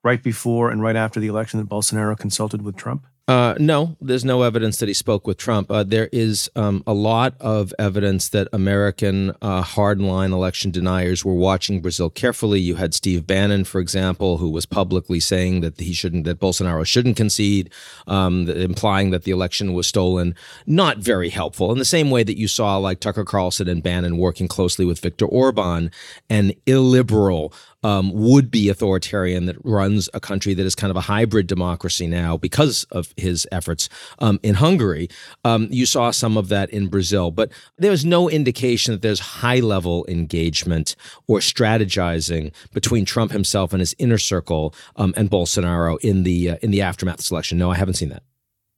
right 0.03 0.21
before 0.21 0.69
and 0.69 0.81
right 0.81 0.95
after 0.95 1.19
the 1.19 1.27
election, 1.27 1.59
that 1.59 1.69
Bolsonaro 1.69 2.17
consulted 2.17 2.61
with 2.61 2.75
Trump? 2.75 3.07
Uh, 3.27 3.55
no, 3.59 3.97
there's 3.99 4.23
no 4.23 4.43
evidence 4.43 4.77
that 4.77 4.87
he 4.87 4.93
spoke 4.93 5.27
with 5.27 5.35
Trump. 5.35 5.69
Uh, 5.69 5.83
there 5.83 6.07
is 6.13 6.49
um, 6.55 6.81
a 6.87 6.93
lot 6.93 7.35
of 7.41 7.73
evidence 7.77 8.29
that 8.29 8.47
American 8.53 9.31
uh, 9.41 9.61
hardline 9.61 10.31
election 10.31 10.71
deniers 10.71 11.25
were 11.25 11.33
watching 11.33 11.81
Brazil 11.81 12.09
carefully. 12.09 12.61
You 12.61 12.75
had 12.75 12.93
Steve 12.93 13.27
Bannon, 13.27 13.65
for 13.65 13.81
example, 13.81 14.37
who 14.37 14.49
was 14.49 14.65
publicly 14.65 15.19
saying 15.19 15.59
that 15.59 15.77
he 15.77 15.91
shouldn't, 15.91 16.23
that 16.23 16.39
Bolsonaro 16.39 16.85
shouldn't 16.85 17.17
concede, 17.17 17.69
um, 18.07 18.49
implying 18.49 19.11
that 19.11 19.25
the 19.25 19.31
election 19.31 19.73
was 19.73 19.87
stolen. 19.87 20.33
Not 20.65 20.99
very 20.99 21.27
helpful. 21.27 21.69
In 21.73 21.79
the 21.79 21.85
same 21.85 22.09
way 22.09 22.23
that 22.23 22.37
you 22.37 22.47
saw 22.47 22.77
like 22.77 23.01
Tucker 23.01 23.25
Carlson 23.25 23.67
and 23.67 23.83
Bannon 23.83 24.17
working 24.17 24.47
closely 24.47 24.85
with 24.85 25.01
Viktor 25.01 25.25
Orban, 25.25 25.91
an 26.29 26.53
illiberal 26.65 27.53
um, 27.83 28.11
would 28.13 28.49
be 28.49 28.69
authoritarian 28.69 29.45
that 29.45 29.55
runs 29.63 30.09
a 30.13 30.19
country 30.19 30.53
that 30.53 30.65
is 30.65 30.75
kind 30.75 30.91
of 30.91 30.97
a 30.97 31.01
hybrid 31.01 31.47
democracy 31.47 32.07
now 32.07 32.37
because 32.37 32.85
of 32.91 33.13
his 33.17 33.47
efforts 33.51 33.87
um, 34.19 34.39
in 34.43 34.55
Hungary. 34.55 35.09
Um, 35.43 35.67
you 35.69 35.85
saw 35.85 36.11
some 36.11 36.37
of 36.37 36.49
that 36.49 36.69
in 36.71 36.87
Brazil, 36.87 37.31
but 37.31 37.51
there's 37.77 38.03
no 38.03 38.29
indication 38.29 38.93
that 38.93 39.01
there's 39.01 39.19
high 39.19 39.59
level 39.59 40.05
engagement 40.07 40.95
or 41.27 41.39
strategizing 41.39 42.51
between 42.73 43.05
Trump 43.05 43.31
himself 43.31 43.73
and 43.73 43.79
his 43.79 43.95
inner 43.99 44.17
circle 44.17 44.73
um, 44.95 45.13
and 45.15 45.29
Bolsonaro 45.29 45.99
in 46.01 46.23
the 46.23 46.51
uh, 46.51 46.57
in 46.61 46.71
the 46.71 46.81
aftermath 46.81 47.19
of 47.19 47.31
election. 47.31 47.57
No, 47.57 47.71
I 47.71 47.75
haven't 47.75 47.95
seen 47.95 48.09
that. 48.09 48.23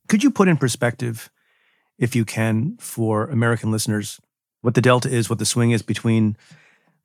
Could 0.08 0.24
you 0.24 0.32
put 0.32 0.48
in 0.48 0.58
perspective, 0.58 1.30
if 1.98 2.16
you 2.16 2.26
can, 2.26 2.78
for 2.80 3.28
American 3.30 3.72
listeners, 3.72 4.20
what 4.62 4.74
the 4.74 4.82
delta 4.82 5.10
is, 5.10 5.30
what 5.30 5.40
the 5.40 5.46
swing 5.46 5.72
is 5.72 5.82
between 5.82 6.36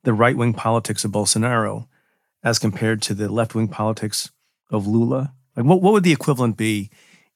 the 0.05 0.13
right 0.13 0.37
wing 0.37 0.53
politics 0.53 1.03
of 1.03 1.11
Bolsonaro 1.11 1.87
as 2.43 2.57
compared 2.57 3.01
to 3.03 3.13
the 3.13 3.27
left 3.27 3.53
wing 3.53 3.67
politics 3.67 4.31
of 4.71 4.87
Lula? 4.87 5.33
Like, 5.55 5.65
what, 5.65 5.81
what 5.81 5.93
would 5.93 6.03
the 6.03 6.13
equivalent 6.13 6.57
be 6.57 6.89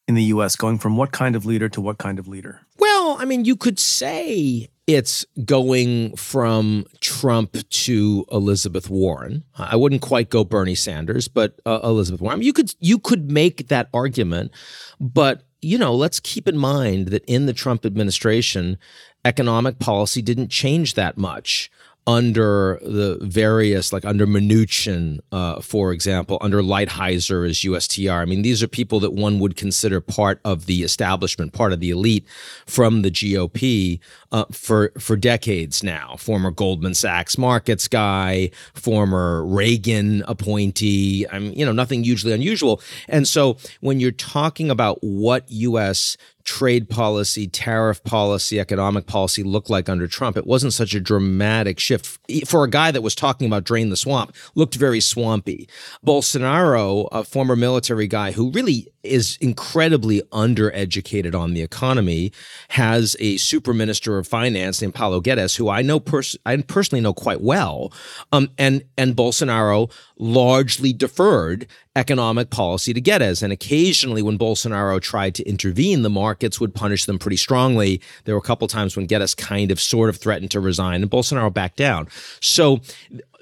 in 0.07 0.15
the 0.15 0.23
US 0.23 0.55
going 0.55 0.79
from 0.79 0.97
what 0.97 1.11
kind 1.11 1.35
of 1.35 1.45
leader 1.45 1.69
to 1.69 1.79
what 1.79 1.99
kind 1.99 2.17
of 2.17 2.27
leader? 2.27 2.61
Well, 2.79 3.17
I 3.19 3.25
mean, 3.25 3.45
you 3.45 3.55
could 3.55 3.77
say 3.77 4.69
it's 4.87 5.23
going 5.45 6.15
from 6.15 6.85
Trump 6.99 7.55
to 7.69 8.25
Elizabeth 8.31 8.89
Warren. 8.89 9.43
I 9.55 9.75
wouldn't 9.75 10.01
quite 10.01 10.31
go 10.31 10.43
Bernie 10.43 10.73
Sanders, 10.73 11.27
but 11.27 11.59
uh, 11.63 11.81
Elizabeth 11.83 12.21
Warren. 12.21 12.33
I 12.33 12.39
mean, 12.39 12.47
you 12.47 12.53
could 12.53 12.73
you 12.79 12.97
could 12.97 13.29
make 13.29 13.67
that 13.67 13.87
argument, 13.93 14.51
but 14.99 15.43
you 15.61 15.77
know, 15.77 15.93
let's 15.93 16.19
keep 16.19 16.47
in 16.47 16.57
mind 16.57 17.09
that 17.09 17.23
in 17.25 17.45
the 17.45 17.53
Trump 17.53 17.85
administration, 17.85 18.79
economic 19.23 19.77
policy 19.77 20.23
didn't 20.23 20.49
change 20.49 20.95
that 20.95 21.17
much 21.17 21.69
under 22.07 22.79
the 22.81 23.19
various, 23.21 23.93
like 23.93 24.03
under 24.03 24.25
Mnuchin, 24.25 25.19
uh, 25.31 25.61
for 25.61 25.91
example, 25.91 26.39
under 26.41 26.61
Lighthizer 26.61 27.47
as 27.47 27.59
USTR. 27.59 28.21
I 28.21 28.25
mean, 28.25 28.41
these 28.41 28.63
are 28.63 28.67
people 28.67 28.99
that 29.01 29.13
one 29.13 29.39
would 29.39 29.55
consider 29.55 30.01
part 30.01 30.39
of 30.43 30.65
the 30.65 30.81
establishment, 30.81 31.53
part 31.53 31.71
of 31.71 31.79
the 31.79 31.91
elite 31.91 32.25
from 32.65 33.03
the 33.03 33.11
GOP 33.11 33.99
uh, 34.31 34.45
for 34.51 34.91
for 34.99 35.15
decades 35.15 35.83
now. 35.83 36.15
Former 36.17 36.51
Goldman 36.51 36.95
Sachs 36.95 37.37
markets 37.37 37.87
guy, 37.87 38.49
former 38.73 39.45
Reagan 39.45 40.23
appointee. 40.27 41.27
I 41.31 41.39
mean, 41.39 41.53
you 41.53 41.65
know, 41.65 41.73
nothing 41.73 42.03
hugely 42.03 42.31
unusual. 42.31 42.81
And 43.07 43.27
so 43.27 43.57
when 43.81 43.99
you're 43.99 44.11
talking 44.11 44.71
about 44.71 44.97
what 45.01 45.45
U.S 45.49 46.17
trade 46.49 46.89
policy, 46.89 47.47
tariff 47.47 48.03
policy, 48.03 48.59
economic 48.59 49.05
policy 49.05 49.43
looked 49.43 49.69
like 49.69 49.87
under 49.87 50.07
Trump. 50.07 50.35
It 50.35 50.47
wasn't 50.47 50.73
such 50.73 50.95
a 50.95 50.99
dramatic 50.99 51.79
shift. 51.79 52.17
For 52.47 52.63
a 52.63 52.69
guy 52.69 52.89
that 52.89 53.03
was 53.03 53.13
talking 53.13 53.45
about 53.45 53.65
drain 53.65 53.91
the 53.91 53.95
swamp, 53.95 54.35
looked 54.55 54.73
very 54.73 54.99
swampy. 54.99 55.69
Bolsonaro, 56.03 57.07
a 57.11 57.23
former 57.23 57.55
military 57.55 58.07
guy 58.07 58.31
who 58.31 58.49
really 58.49 58.91
is 59.03 59.37
incredibly 59.39 60.23
undereducated 60.33 61.39
on 61.39 61.53
the 61.53 61.61
economy, 61.61 62.31
has 62.69 63.15
a 63.19 63.37
super 63.37 63.71
minister 63.71 64.17
of 64.17 64.27
finance 64.27 64.81
named 64.81 64.95
Paulo 64.95 65.21
Guedes, 65.21 65.55
who 65.55 65.69
I 65.69 65.83
know 65.83 65.99
pers- 65.99 66.35
I 66.47 66.57
personally 66.57 67.01
know 67.01 67.13
quite 67.13 67.41
well. 67.41 67.93
Um, 68.31 68.49
and 68.57 68.83
and 68.97 69.15
Bolsonaro 69.15 69.91
largely 70.19 70.93
deferred 70.93 71.65
economic 71.95 72.49
policy 72.49 72.93
to 72.93 73.01
Guedes. 73.01 73.41
And 73.41 73.51
occasionally, 73.51 74.21
when 74.21 74.37
Bolsonaro 74.37 75.01
tried 75.01 75.33
to 75.35 75.47
intervene, 75.47 76.01
the 76.01 76.09
markets 76.09 76.59
would 76.59 76.75
punish 76.75 77.05
them 77.05 77.17
pretty 77.17 77.37
strongly. 77.37 78.01
There 78.25 78.35
were 78.35 78.39
a 78.39 78.43
couple 78.43 78.67
times 78.67 78.95
when 78.95 79.07
Guedes 79.07 79.35
kind 79.35 79.71
of 79.71 79.79
sort 79.79 80.09
of 80.09 80.17
threatened 80.17 80.51
to 80.51 80.59
resign, 80.59 81.01
and 81.01 81.09
Bolsonaro 81.09 81.53
backed 81.53 81.77
down. 81.77 82.07
So 82.41 82.81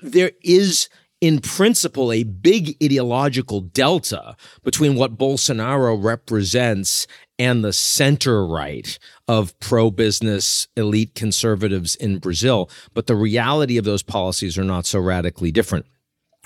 there 0.02 0.32
is 0.44 0.88
in 1.20 1.40
principle, 1.40 2.12
a 2.12 2.24
big 2.24 2.78
ideological 2.84 3.62
delta 3.62 4.36
between 4.64 4.96
what 4.96 5.18
Bolsonaro 5.18 6.02
represents 6.02 7.08
and 7.40 7.64
the 7.64 7.74
center 7.74 8.46
right 8.46 9.00
of 9.28 9.60
pro 9.60 9.90
business 9.90 10.68
elite 10.76 11.16
conservatives 11.16 11.96
in 11.96 12.20
Brazil. 12.20 12.70
But 12.94 13.08
the 13.08 13.16
reality 13.16 13.78
of 13.78 13.86
those 13.86 14.04
policies 14.04 14.58
are 14.58 14.64
not 14.64 14.86
so 14.86 15.00
radically 15.00 15.52
different. 15.52 15.88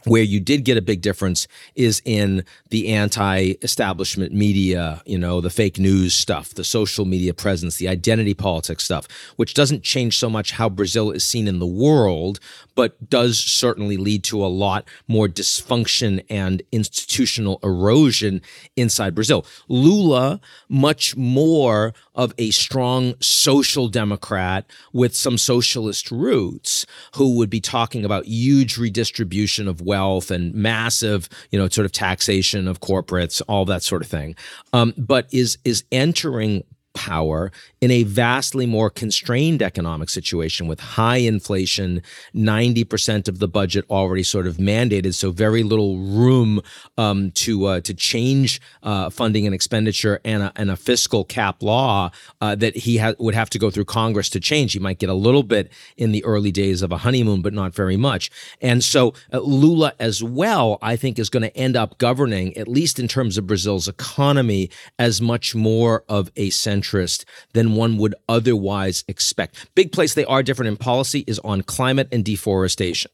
Where 0.06 0.24
you 0.24 0.40
did 0.40 0.66
get 0.66 0.78
a 0.78 0.82
big 0.82 1.02
difference 1.02 1.48
is 1.76 2.02
in 2.06 2.44
the 2.70 2.90
anti 2.90 3.54
establishment 3.62 4.34
media, 4.34 5.02
you 5.06 5.18
know, 5.18 5.42
the 5.42 5.50
fake 5.50 5.78
news 5.78 6.14
stuff, 6.14 6.54
the 6.54 6.64
social 6.64 7.06
media 7.06 7.34
presence, 7.34 7.78
the 7.78 7.88
identity 7.88 8.34
politics 8.34 8.84
stuff, 8.84 9.08
which 9.36 9.54
doesn't 9.54 9.84
change 9.84 10.18
so 10.18 10.30
much 10.30 10.52
how 10.52 10.70
Brazil 10.70 11.12
is 11.12 11.24
seen 11.24 11.48
in 11.48 11.60
the 11.60 11.68
world, 11.68 12.40
but 12.76 13.10
does 13.10 13.40
certainly 13.40 13.98
lead 13.98 14.24
to 14.24 14.44
a 14.44 14.48
lot 14.48 14.88
more 15.08 15.28
dysfunction 15.28 16.24
and 16.30 16.64
institutional 16.72 17.60
erosion 17.64 18.42
inside 18.76 19.14
Brazil. 19.14 19.46
Lula, 19.68 20.40
much 20.70 21.16
more 21.16 21.94
of 22.16 22.34
a 22.38 22.52
strong 22.52 23.14
social 23.20 23.88
democrat 23.88 24.66
with 24.94 25.16
some 25.16 25.38
socialist 25.38 26.12
roots, 26.12 26.86
who 27.16 27.36
would 27.38 27.50
be 27.50 27.62
talking 27.62 28.06
about 28.06 28.26
huge 28.26 28.78
redistribution 28.78 29.68
of 29.68 29.82
wealth 29.82 30.32
and 30.32 30.54
massive, 30.54 31.30
you 31.52 31.60
know, 31.60 31.68
sort 31.68 31.86
of 31.86 31.92
taxation 31.92 32.68
of 32.68 32.80
corporates, 32.80 33.42
all 33.48 33.66
that 33.66 33.84
sort 33.84 34.02
of 34.02 34.08
thing. 34.08 34.36
Um, 34.74 34.94
but 34.98 35.28
is 35.34 35.58
is 35.66 35.84
entering 35.92 36.64
power 36.94 37.52
in 37.80 37.92
a 37.92 38.04
vastly 38.04 38.66
more 38.66 38.90
constrained 38.90 39.62
economic 39.62 40.10
situation 40.10 40.68
with 40.68 40.80
high 40.80 41.18
inflation, 41.18 42.02
90% 42.36 43.28
of 43.28 43.40
the 43.40 43.48
budget 43.48 43.86
already 43.90 44.24
sort 44.24 44.48
of 44.48 44.58
mandated, 44.58 45.14
so 45.14 45.32
very 45.32 45.64
little 45.64 45.98
room 45.98 46.62
um, 46.98 47.32
to 47.32 47.66
uh, 47.66 47.82
to 47.82 47.94
change 47.94 48.62
uh, 48.84 49.10
funding 49.10 49.46
and 49.46 49.56
expenditure 49.56 50.20
and 50.24 50.44
a, 50.44 50.52
and 50.56 50.70
a 50.70 50.76
fiscal 50.76 51.24
cap 51.24 51.62
law 51.64 52.12
uh, 52.42 52.56
that 52.56 52.76
he 52.76 52.98
ha- 52.98 53.14
would 53.20 53.36
have 53.36 53.50
to 53.50 53.60
go 53.60 53.70
through 53.70 53.86
Congress 53.86 54.30
to 54.30 54.40
change. 54.40 54.74
He 54.74 54.80
might 54.80 55.00
get 55.00 55.10
a 55.10 55.14
little 55.14 55.44
bit 55.44 55.72
in 55.98 56.12
the 56.12 56.24
early 56.24 56.52
days 56.52 56.82
of 56.82 56.92
a 56.92 56.98
honeymoon, 56.98 57.42
but 57.42 57.54
not 57.54 57.74
very 57.74 57.98
much. 57.98 58.30
And 58.62 58.84
so 58.84 59.14
uh, 59.34 59.40
Lula 59.40 59.94
as 60.00 60.24
well, 60.24 60.78
I 60.82 60.96
think, 60.96 61.18
is 61.20 61.30
going 61.30 61.44
to 61.44 61.56
end 61.58 61.76
up 61.76 61.98
governing, 61.98 62.56
at 62.58 62.68
least 62.68 63.00
in 63.00 63.08
terms 63.08 63.38
of 63.38 63.48
Brazil's 63.48 63.88
economy, 63.88 64.70
as 65.00 65.22
much 65.22 65.56
more 65.56 66.04
of 66.08 66.32
a 66.36 66.50
centrist 66.82 67.26
than 67.54 67.76
one 67.76 67.98
would 67.98 68.16
otherwise 68.28 69.04
expect. 69.08 69.74
Big 69.76 69.92
place 69.92 70.14
they 70.14 70.26
are 70.26 70.44
different 70.44 70.68
in 70.68 70.78
policy 70.78 71.24
is 71.28 71.40
on 71.40 71.62
climate 71.62 72.08
and 72.12 72.26
deforestation. 72.26 73.12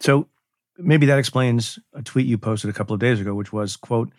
So 0.00 0.28
maybe 0.78 1.06
that 1.06 1.18
explains 1.18 1.78
a 1.94 2.02
tweet 2.02 2.26
you 2.26 2.38
posted 2.38 2.70
a 2.70 2.72
couple 2.72 2.94
of 2.94 3.00
days 3.00 3.20
ago, 3.20 3.34
which 3.34 3.52
was, 3.52 3.76
quote, 3.76 4.10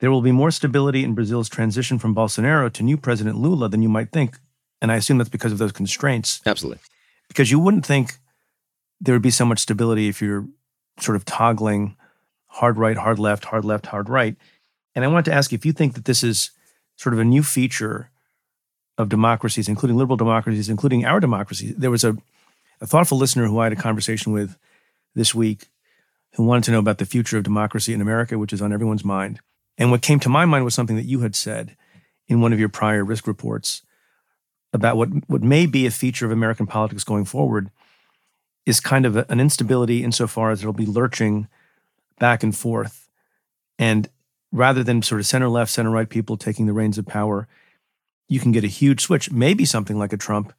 there 0.00 0.10
will 0.10 0.22
be 0.22 0.32
more 0.32 0.50
stability 0.50 1.04
in 1.04 1.14
Brazil's 1.14 1.48
transition 1.48 1.98
from 1.98 2.14
Bolsonaro 2.14 2.72
to 2.72 2.82
new 2.82 2.96
President 2.96 3.36
Lula 3.36 3.68
than 3.68 3.82
you 3.82 3.88
might 3.88 4.12
think. 4.12 4.38
And 4.80 4.90
I 4.90 4.96
assume 4.96 5.18
that's 5.18 5.30
because 5.30 5.52
of 5.52 5.58
those 5.58 5.72
constraints. 5.72 6.40
Absolutely. 6.46 6.80
Because 7.28 7.50
you 7.50 7.58
wouldn't 7.58 7.84
think 7.84 8.14
there 9.00 9.14
would 9.14 9.22
be 9.22 9.30
so 9.30 9.44
much 9.44 9.60
stability 9.60 10.08
if 10.08 10.22
you're 10.22 10.46
sort 10.98 11.16
of 11.16 11.24
toggling 11.24 11.96
hard 12.46 12.78
right, 12.78 12.96
hard 12.96 13.18
left, 13.18 13.44
hard 13.44 13.64
left, 13.64 13.86
hard 13.86 14.08
right. 14.08 14.36
And 14.94 15.04
I 15.04 15.08
wanted 15.08 15.26
to 15.26 15.34
ask 15.34 15.52
you 15.52 15.56
if 15.56 15.66
you 15.66 15.72
think 15.72 15.94
that 15.94 16.04
this 16.06 16.22
is 16.24 16.50
sort 17.00 17.14
of 17.14 17.18
a 17.18 17.24
new 17.24 17.42
feature 17.42 18.10
of 18.98 19.08
democracies, 19.08 19.70
including 19.70 19.96
liberal 19.96 20.18
democracies, 20.18 20.68
including 20.68 21.06
our 21.06 21.18
democracy. 21.18 21.72
There 21.74 21.90
was 21.90 22.04
a, 22.04 22.14
a 22.82 22.86
thoughtful 22.86 23.16
listener 23.16 23.46
who 23.46 23.58
I 23.58 23.64
had 23.64 23.72
a 23.72 23.76
conversation 23.76 24.34
with 24.34 24.58
this 25.14 25.34
week 25.34 25.68
who 26.34 26.44
wanted 26.44 26.64
to 26.64 26.72
know 26.72 26.78
about 26.78 26.98
the 26.98 27.06
future 27.06 27.38
of 27.38 27.42
democracy 27.42 27.94
in 27.94 28.02
America, 28.02 28.38
which 28.38 28.52
is 28.52 28.60
on 28.60 28.70
everyone's 28.70 29.02
mind. 29.02 29.40
And 29.78 29.90
what 29.90 30.02
came 30.02 30.20
to 30.20 30.28
my 30.28 30.44
mind 30.44 30.66
was 30.66 30.74
something 30.74 30.96
that 30.96 31.06
you 31.06 31.20
had 31.20 31.34
said 31.34 31.74
in 32.28 32.42
one 32.42 32.52
of 32.52 32.60
your 32.60 32.68
prior 32.68 33.02
risk 33.02 33.26
reports 33.26 33.80
about 34.74 34.98
what, 34.98 35.08
what 35.26 35.42
may 35.42 35.64
be 35.64 35.86
a 35.86 35.90
feature 35.90 36.26
of 36.26 36.32
American 36.32 36.66
politics 36.66 37.02
going 37.02 37.24
forward 37.24 37.70
is 38.66 38.78
kind 38.78 39.06
of 39.06 39.16
a, 39.16 39.24
an 39.30 39.40
instability 39.40 40.04
insofar 40.04 40.50
as 40.50 40.60
it'll 40.60 40.74
be 40.74 40.84
lurching 40.84 41.48
back 42.18 42.42
and 42.42 42.54
forth. 42.54 43.08
And 43.78 44.10
rather 44.52 44.82
than 44.82 45.02
sort 45.02 45.20
of 45.20 45.26
center 45.26 45.48
left, 45.48 45.70
center 45.70 45.90
right 45.90 46.08
people 46.08 46.36
taking 46.36 46.66
the 46.66 46.72
reins 46.72 46.98
of 46.98 47.06
power, 47.06 47.48
you 48.28 48.40
can 48.40 48.52
get 48.52 48.64
a 48.64 48.68
huge 48.68 49.02
switch, 49.02 49.30
maybe 49.30 49.64
something 49.64 49.98
like 49.98 50.12
a 50.12 50.16
Trump 50.16 50.52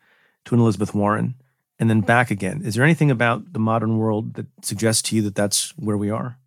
to 0.45 0.55
an 0.55 0.61
Elizabeth 0.61 0.93
Warren, 0.93 1.35
and 1.79 1.89
then 1.89 2.01
back 2.01 2.31
again. 2.31 2.61
Is 2.63 2.75
there 2.75 2.83
anything 2.83 3.11
about 3.11 3.53
the 3.53 3.59
modern 3.59 3.97
world 3.97 4.35
that 4.35 4.47
suggests 4.61 5.01
to 5.03 5.15
you 5.15 5.21
that 5.23 5.35
that's 5.35 5.71
where 5.77 5.97
we 5.97 6.09
are? 6.09 6.37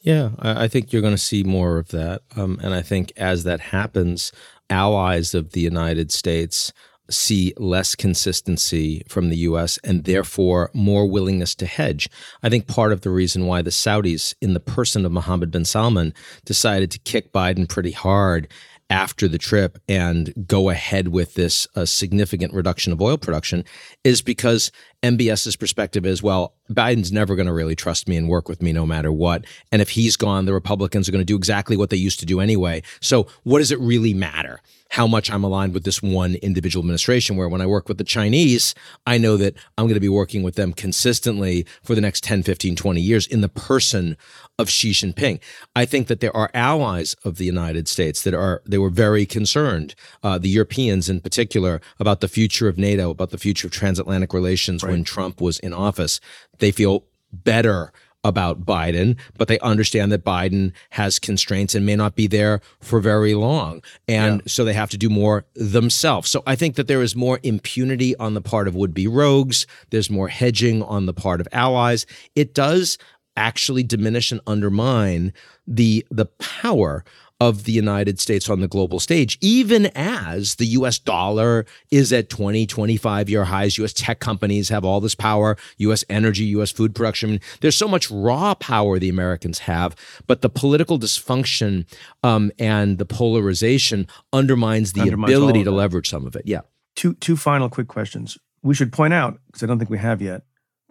Yeah, 0.00 0.30
I 0.38 0.68
think 0.68 0.92
you're 0.92 1.02
going 1.02 1.14
to 1.14 1.18
see 1.18 1.42
more 1.42 1.78
of 1.78 1.88
that. 1.88 2.22
Um, 2.36 2.58
and 2.62 2.74
I 2.74 2.82
think 2.82 3.12
as 3.16 3.44
that 3.44 3.60
happens, 3.60 4.32
allies 4.68 5.34
of 5.34 5.52
the 5.52 5.60
United 5.60 6.12
States 6.12 6.72
see 7.12 7.52
less 7.56 7.94
consistency 7.94 9.02
from 9.08 9.28
the 9.28 9.38
US 9.38 9.78
and 9.84 10.04
therefore 10.04 10.70
more 10.72 11.06
willingness 11.06 11.54
to 11.56 11.66
hedge. 11.66 12.08
I 12.42 12.48
think 12.48 12.66
part 12.66 12.92
of 12.92 13.02
the 13.02 13.10
reason 13.10 13.46
why 13.46 13.62
the 13.62 13.70
Saudis, 13.70 14.34
in 14.40 14.54
the 14.54 14.60
person 14.60 15.04
of 15.04 15.12
Mohammed 15.12 15.50
bin 15.50 15.64
Salman, 15.64 16.14
decided 16.44 16.90
to 16.90 16.98
kick 17.00 17.32
Biden 17.32 17.68
pretty 17.68 17.92
hard 17.92 18.48
after 18.92 19.26
the 19.26 19.38
trip 19.38 19.78
and 19.88 20.34
go 20.46 20.68
ahead 20.68 21.08
with 21.08 21.32
this 21.32 21.66
uh, 21.74 21.86
significant 21.86 22.52
reduction 22.52 22.92
of 22.92 23.00
oil 23.00 23.16
production 23.16 23.64
is 24.04 24.20
because 24.20 24.70
MBS's 25.02 25.56
perspective 25.56 26.06
is 26.06 26.22
well, 26.22 26.54
Biden's 26.70 27.10
never 27.10 27.34
going 27.34 27.46
to 27.46 27.52
really 27.52 27.74
trust 27.74 28.08
me 28.08 28.16
and 28.16 28.28
work 28.28 28.48
with 28.48 28.62
me 28.62 28.72
no 28.72 28.86
matter 28.86 29.10
what. 29.10 29.44
And 29.72 29.82
if 29.82 29.90
he's 29.90 30.16
gone, 30.16 30.44
the 30.44 30.52
Republicans 30.52 31.08
are 31.08 31.12
going 31.12 31.20
to 31.20 31.26
do 31.26 31.36
exactly 31.36 31.76
what 31.76 31.90
they 31.90 31.96
used 31.96 32.20
to 32.20 32.26
do 32.26 32.40
anyway. 32.40 32.82
So, 33.00 33.26
what 33.42 33.58
does 33.58 33.72
it 33.72 33.80
really 33.80 34.14
matter? 34.14 34.60
how 34.92 35.06
much 35.06 35.30
I'm 35.30 35.42
aligned 35.42 35.72
with 35.72 35.84
this 35.84 36.02
one 36.02 36.34
individual 36.36 36.82
administration. 36.82 37.36
Where 37.36 37.48
when 37.48 37.62
I 37.62 37.66
work 37.66 37.88
with 37.88 37.96
the 37.96 38.04
Chinese, 38.04 38.74
I 39.06 39.16
know 39.16 39.38
that 39.38 39.54
I'm 39.78 39.86
going 39.86 39.94
to 39.94 40.00
be 40.00 40.08
working 40.08 40.42
with 40.42 40.54
them 40.54 40.74
consistently 40.74 41.66
for 41.82 41.94
the 41.94 42.02
next 42.02 42.22
10, 42.24 42.42
15, 42.42 42.76
20 42.76 43.00
years 43.00 43.26
in 43.26 43.40
the 43.40 43.48
person 43.48 44.18
of 44.58 44.68
Xi 44.68 44.90
Jinping. 44.90 45.40
I 45.74 45.86
think 45.86 46.08
that 46.08 46.20
there 46.20 46.36
are 46.36 46.50
allies 46.52 47.16
of 47.24 47.36
the 47.36 47.46
United 47.46 47.88
States 47.88 48.22
that 48.22 48.34
are, 48.34 48.62
they 48.66 48.76
were 48.76 48.90
very 48.90 49.24
concerned, 49.24 49.94
uh, 50.22 50.36
the 50.36 50.50
Europeans 50.50 51.08
in 51.08 51.20
particular, 51.20 51.80
about 51.98 52.20
the 52.20 52.28
future 52.28 52.68
of 52.68 52.76
NATO, 52.76 53.08
about 53.08 53.30
the 53.30 53.38
future 53.38 53.68
of 53.68 53.72
transatlantic 53.72 54.34
relations 54.34 54.82
right. 54.82 54.91
When 54.92 55.04
Trump 55.04 55.40
was 55.40 55.58
in 55.58 55.72
office. 55.72 56.20
They 56.58 56.70
feel 56.70 57.04
better 57.32 57.92
about 58.24 58.64
Biden, 58.64 59.16
but 59.36 59.48
they 59.48 59.58
understand 59.60 60.12
that 60.12 60.24
Biden 60.24 60.72
has 60.90 61.18
constraints 61.18 61.74
and 61.74 61.84
may 61.84 61.96
not 61.96 62.14
be 62.14 62.26
there 62.26 62.60
for 62.80 63.00
very 63.00 63.34
long. 63.34 63.82
And 64.06 64.36
yeah. 64.36 64.42
so 64.46 64.64
they 64.64 64.74
have 64.74 64.90
to 64.90 64.98
do 64.98 65.10
more 65.10 65.44
themselves. 65.54 66.30
So 66.30 66.42
I 66.46 66.54
think 66.54 66.76
that 66.76 66.86
there 66.86 67.02
is 67.02 67.16
more 67.16 67.40
impunity 67.42 68.14
on 68.16 68.34
the 68.34 68.40
part 68.40 68.68
of 68.68 68.74
would 68.74 68.94
be 68.94 69.08
rogues, 69.08 69.66
there's 69.90 70.10
more 70.10 70.28
hedging 70.28 70.82
on 70.82 71.06
the 71.06 71.14
part 71.14 71.40
of 71.40 71.48
allies. 71.52 72.06
It 72.36 72.54
does 72.54 72.96
actually 73.36 73.82
diminish 73.82 74.32
and 74.32 74.40
undermine 74.46 75.32
the 75.66 76.06
the 76.10 76.26
power 76.26 77.04
of 77.42 77.64
the 77.64 77.72
United 77.72 78.20
States 78.20 78.48
on 78.48 78.60
the 78.60 78.68
global 78.68 79.00
stage, 79.00 79.36
even 79.40 79.86
as 79.96 80.54
the 80.56 80.66
US 80.66 81.00
dollar 81.00 81.66
is 81.90 82.12
at 82.12 82.28
20, 82.30 82.66
25 82.66 83.28
year 83.28 83.44
highs. 83.44 83.76
US 83.78 83.92
tech 83.92 84.20
companies 84.20 84.68
have 84.68 84.84
all 84.84 85.00
this 85.00 85.16
power, 85.16 85.56
US 85.78 86.04
energy, 86.08 86.44
US 86.56 86.70
food 86.70 86.94
production. 86.94 87.40
There's 87.60 87.76
so 87.76 87.88
much 87.88 88.08
raw 88.12 88.54
power 88.54 89.00
the 89.00 89.08
Americans 89.08 89.58
have, 89.60 89.96
but 90.28 90.42
the 90.42 90.48
political 90.48 91.00
dysfunction 91.00 91.84
um, 92.22 92.52
and 92.60 92.98
the 92.98 93.06
polarization 93.06 94.06
undermines 94.32 94.92
the 94.92 95.00
undermines 95.00 95.32
ability 95.32 95.64
to 95.64 95.72
leverage 95.72 96.08
some 96.08 96.28
of 96.28 96.36
it. 96.36 96.42
Yeah. 96.46 96.60
Two, 96.94 97.14
two 97.14 97.36
final 97.36 97.68
quick 97.68 97.88
questions. 97.88 98.38
We 98.62 98.76
should 98.76 98.92
point 98.92 99.14
out, 99.14 99.40
because 99.46 99.64
I 99.64 99.66
don't 99.66 99.80
think 99.80 99.90
we 99.90 99.98
have 99.98 100.22
yet, 100.22 100.42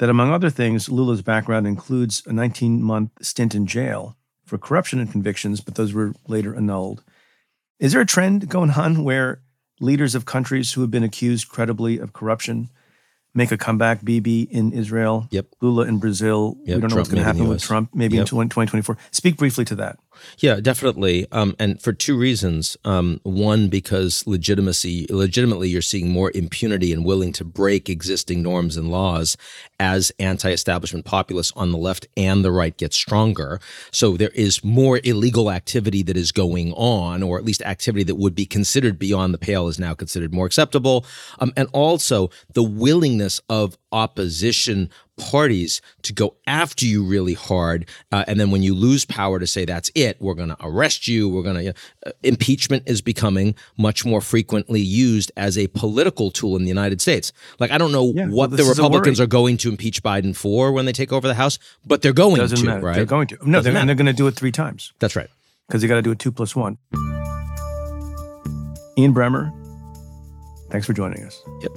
that 0.01 0.09
among 0.09 0.33
other 0.33 0.49
things, 0.49 0.89
Lula's 0.89 1.21
background 1.21 1.67
includes 1.67 2.23
a 2.25 2.33
19 2.33 2.81
month 2.81 3.11
stint 3.21 3.53
in 3.53 3.67
jail 3.67 4.17
for 4.43 4.57
corruption 4.57 4.99
and 4.99 5.11
convictions, 5.11 5.61
but 5.61 5.75
those 5.75 5.93
were 5.93 6.15
later 6.27 6.55
annulled. 6.55 7.03
Is 7.79 7.91
there 7.91 8.01
a 8.01 8.05
trend 8.05 8.49
going 8.49 8.71
on 8.71 9.03
where 9.03 9.43
leaders 9.79 10.15
of 10.15 10.25
countries 10.25 10.73
who 10.73 10.81
have 10.81 10.89
been 10.89 11.03
accused 11.03 11.49
credibly 11.49 11.99
of 11.99 12.13
corruption 12.13 12.71
make 13.35 13.51
a 13.51 13.59
comeback? 13.59 14.03
Bibi 14.03 14.41
in 14.41 14.73
Israel, 14.73 15.27
yep. 15.29 15.45
Lula 15.61 15.85
in 15.85 15.99
Brazil. 15.99 16.57
Yep. 16.61 16.65
We 16.65 16.71
don't 16.71 16.81
know 16.81 16.87
Trump 16.87 16.97
what's 16.97 17.09
going 17.09 17.19
to 17.19 17.23
happen 17.23 17.47
with 17.47 17.61
Trump, 17.61 17.91
maybe 17.93 18.15
yep. 18.15 18.21
in 18.21 18.25
2024. 18.25 18.97
Speak 19.11 19.37
briefly 19.37 19.65
to 19.65 19.75
that. 19.75 19.99
Yeah, 20.39 20.60
definitely. 20.60 21.28
Um, 21.32 21.56
and 21.60 21.82
for 21.82 21.93
two 21.93 22.17
reasons. 22.17 22.78
Um, 22.86 23.19
one, 23.24 23.69
because 23.69 24.26
legitimacy, 24.28 25.08
legitimately, 25.10 25.69
you're 25.69 25.82
seeing 25.82 26.10
more 26.10 26.32
impunity 26.34 26.93
and 26.93 27.06
willing 27.06 27.32
to 27.34 27.45
break 27.45 27.89
existing 27.89 28.41
norms 28.41 28.78
and 28.78 28.89
laws 28.89 29.38
as 29.80 30.12
anti-establishment 30.19 31.06
populists 31.06 31.54
on 31.56 31.71
the 31.71 31.78
left 31.78 32.08
and 32.17 32.45
the 32.45 32.52
right 32.52 32.78
get 32.78 32.93
stronger. 32.93 33.60
So 33.91 34.17
there 34.17 34.30
is 34.30 34.63
more 34.63 35.00
illegal 35.04 35.52
activity 35.52 36.04
that 36.04 36.17
is 36.17 36.32
going 36.32 36.74
on, 36.74 37.24
or 37.24 37.38
at 37.38 37.45
least 37.45 37.62
activity 37.63 38.04
that 38.04 38.15
would 38.15 38.36
be 38.36 38.45
considered 38.45 39.00
beyond 39.00 39.34
the 39.34 39.38
pale 39.38 39.67
is 39.67 39.80
now 39.80 39.93
considered 39.93 40.34
more 40.34 40.45
acceptable. 40.45 41.06
Um, 41.39 41.54
and 41.58 41.67
also 41.74 42.30
the 42.54 42.63
willingness 42.63 43.41
of 43.50 43.78
opposition 43.91 44.89
parties 45.17 45.82
to 46.04 46.13
go 46.13 46.36
after 46.47 46.86
you 46.86 47.04
really 47.04 47.34
hard. 47.34 47.88
Uh, 48.12 48.24
and 48.28 48.39
then 48.39 48.52
when 48.52 48.63
you 48.63 48.74
lose 48.74 49.06
power 49.06 49.39
to 49.39 49.47
say 49.47 49.65
that's 49.65 49.91
it, 49.95 50.17
we're 50.19 50.34
going 50.34 50.50
to 50.50 50.58
arrest 50.62 51.08
you. 51.08 51.30
We're 51.30 51.43
going 51.43 51.65
to. 51.65 51.74
Uh, 52.06 52.12
impeachment 52.24 52.84
is 52.88 53.02
becoming 53.02 53.56
much 53.78 54.06
more 54.06 54.21
frequently 54.21 54.82
used 54.82 55.32
as 55.38 55.58
a 55.58 55.67
political 55.67 56.32
tool 56.32 56.56
in 56.56 56.63
the 56.63 56.69
United 56.69 57.02
States. 57.02 57.32
Like, 57.60 57.71
I 57.71 57.78
don't 57.78 57.91
know 57.91 58.12
yeah, 58.15 58.28
what 58.28 58.50
well, 58.50 58.58
the 58.58 58.63
Republicans 58.63 59.19
are 59.19 59.28
going 59.28 59.58
to 59.58 59.69
impeach 59.69 60.02
Biden 60.04 60.36
for 60.36 60.71
when 60.71 60.86
they 60.86 60.93
take 60.93 61.12
over 61.12 61.28
the 61.28 61.36
House, 61.36 61.60
but 61.86 62.02
they're 62.02 62.13
going 62.13 62.38
Doesn't 62.38 62.58
to, 62.58 62.65
matter. 62.65 62.86
right? 62.86 62.95
They're 62.95 63.06
going 63.06 63.28
to. 63.28 63.38
No, 63.43 63.62
they're, 63.62 63.76
and 63.76 63.88
they're 63.88 63.95
going 63.95 64.06
to 64.08 64.13
do 64.13 64.28
it 64.28 64.36
three 64.36 64.52
times. 64.52 64.93
That's 65.00 65.15
right. 65.15 65.30
Because 65.67 65.84
you 65.84 65.89
got 65.89 65.95
to 65.95 66.02
do 66.02 66.12
it 66.12 66.19
two 66.19 66.32
plus 66.32 66.56
one. 66.56 66.78
Ian 68.97 69.13
Bremmer, 69.13 69.52
thanks 70.69 70.86
for 70.86 70.93
joining 70.93 71.24
us. 71.24 71.41
Yep. 71.62 71.71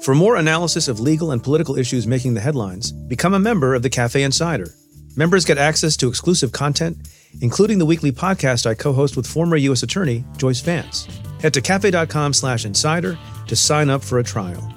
For 0.00 0.14
more 0.14 0.36
analysis 0.36 0.88
of 0.88 0.98
legal 0.98 1.32
and 1.32 1.42
political 1.42 1.76
issues 1.76 2.06
making 2.06 2.32
the 2.32 2.40
headlines, 2.40 2.90
become 2.90 3.34
a 3.34 3.38
member 3.38 3.74
of 3.74 3.82
the 3.82 3.90
Cafe 3.90 4.22
Insider. 4.22 4.74
Members 5.14 5.44
get 5.44 5.58
access 5.58 5.94
to 5.98 6.08
exclusive 6.08 6.52
content, 6.52 6.96
including 7.42 7.78
the 7.78 7.84
weekly 7.84 8.10
podcast 8.10 8.64
I 8.64 8.72
co-host 8.72 9.14
with 9.14 9.26
former 9.26 9.56
U.S. 9.56 9.82
Attorney 9.82 10.24
Joyce 10.38 10.60
Vance. 10.60 11.06
Head 11.42 11.52
to 11.52 11.60
cafe.com 11.60 12.32
slash 12.32 12.64
insider 12.64 13.18
to 13.46 13.54
sign 13.54 13.90
up 13.90 14.02
for 14.02 14.20
a 14.20 14.24
trial. 14.24 14.74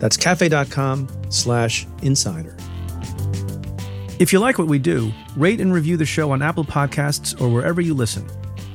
That's 0.00 0.16
cafe.com 0.16 1.08
slash 1.28 1.86
insider. 2.02 2.56
If 4.18 4.32
you 4.32 4.40
like 4.40 4.58
what 4.58 4.66
we 4.66 4.80
do, 4.80 5.12
rate 5.36 5.60
and 5.60 5.72
review 5.72 5.96
the 5.96 6.04
show 6.04 6.32
on 6.32 6.42
Apple 6.42 6.64
Podcasts 6.64 7.40
or 7.40 7.48
wherever 7.48 7.80
you 7.80 7.94
listen. 7.94 8.28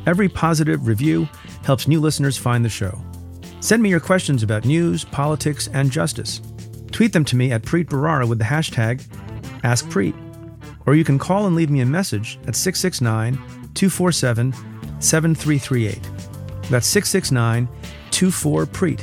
Every 0.06 0.30
positive 0.30 0.88
review 0.88 1.28
helps 1.66 1.90
new 1.90 2.00
listeners 2.00 2.38
find 2.38 2.64
the 2.64 2.70
show. 2.70 3.02
Send 3.62 3.84
me 3.84 3.89
your 3.89 4.00
questions 4.00 4.41
about 4.41 4.65
news, 4.65 5.04
politics, 5.04 5.67
and 5.74 5.91
justice. 5.91 6.41
Tweet 6.91 7.12
them 7.13 7.26
to 7.26 7.36
me 7.36 7.52
at 7.52 7.62
Preet 7.62 7.86
Bharara 7.86 8.28
with 8.28 8.38
the 8.39 8.45
hashtag 8.45 9.02
AskPreet. 9.63 10.15
Or 10.86 10.95
you 10.95 11.04
can 11.04 11.19
call 11.19 11.45
and 11.45 11.56
leave 11.56 11.69
me 11.69 11.82
a 11.82 11.86
message 11.86 12.39
at 12.48 12.56
669 12.56 13.34
247 13.74 14.54
7338. 15.00 16.02
That's 16.69 16.88
669 16.88 17.67
24 18.12 18.65
Preet. 18.65 19.02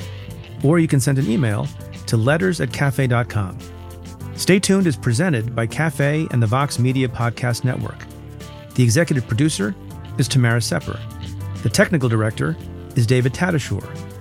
Or 0.65 0.79
you 0.79 0.89
can 0.89 1.01
send 1.01 1.19
an 1.19 1.31
email 1.31 1.69
to 2.07 2.17
letters 2.17 2.61
at 2.61 2.73
cafe.com. 2.73 3.59
Stay 4.37 4.59
tuned 4.59 4.87
is 4.87 4.97
presented 4.97 5.55
by 5.55 5.67
Cafe 5.67 6.27
and 6.31 6.43
the 6.43 6.47
Vox 6.47 6.79
Media 6.79 7.09
Podcast 7.09 7.65
Network. 7.65 8.05
The 8.75 8.83
executive 8.83 9.27
producer 9.27 9.75
is 10.19 10.29
Tamara 10.29 10.61
Sepper. 10.61 11.01
The 11.63 11.71
technical 11.71 12.09
director 12.09 12.57
is 12.97 13.07
David 13.07 13.33
Tatasciore. 13.33 14.16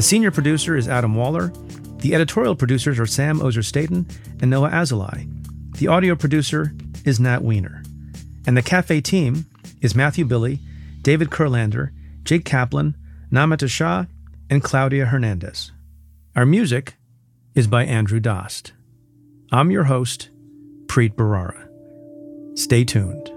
The 0.00 0.04
senior 0.04 0.30
producer 0.30 0.78
is 0.78 0.88
Adam 0.88 1.14
Waller. 1.14 1.52
The 1.98 2.14
editorial 2.14 2.56
producers 2.56 2.98
are 2.98 3.04
Sam 3.04 3.42
Ozer 3.42 3.62
Staten 3.62 4.06
and 4.40 4.50
Noah 4.50 4.70
Azulai. 4.70 5.28
The 5.76 5.88
audio 5.88 6.14
producer 6.14 6.72
is 7.04 7.20
Nat 7.20 7.42
Weiner. 7.42 7.82
And 8.46 8.56
the 8.56 8.62
cafe 8.62 9.02
team 9.02 9.44
is 9.82 9.94
Matthew 9.94 10.24
Billy, 10.24 10.58
David 11.02 11.28
Kurlander, 11.28 11.90
Jake 12.22 12.46
Kaplan, 12.46 12.96
Namita 13.30 13.68
Shah, 13.68 14.06
and 14.48 14.62
Claudia 14.62 15.04
Hernandez. 15.04 15.70
Our 16.34 16.46
music 16.46 16.94
is 17.54 17.66
by 17.66 17.84
Andrew 17.84 18.20
Dost. 18.20 18.72
I'm 19.52 19.70
your 19.70 19.84
host, 19.84 20.30
Preet 20.86 21.12
Bharara. 21.12 21.68
Stay 22.58 22.84
tuned. 22.84 23.30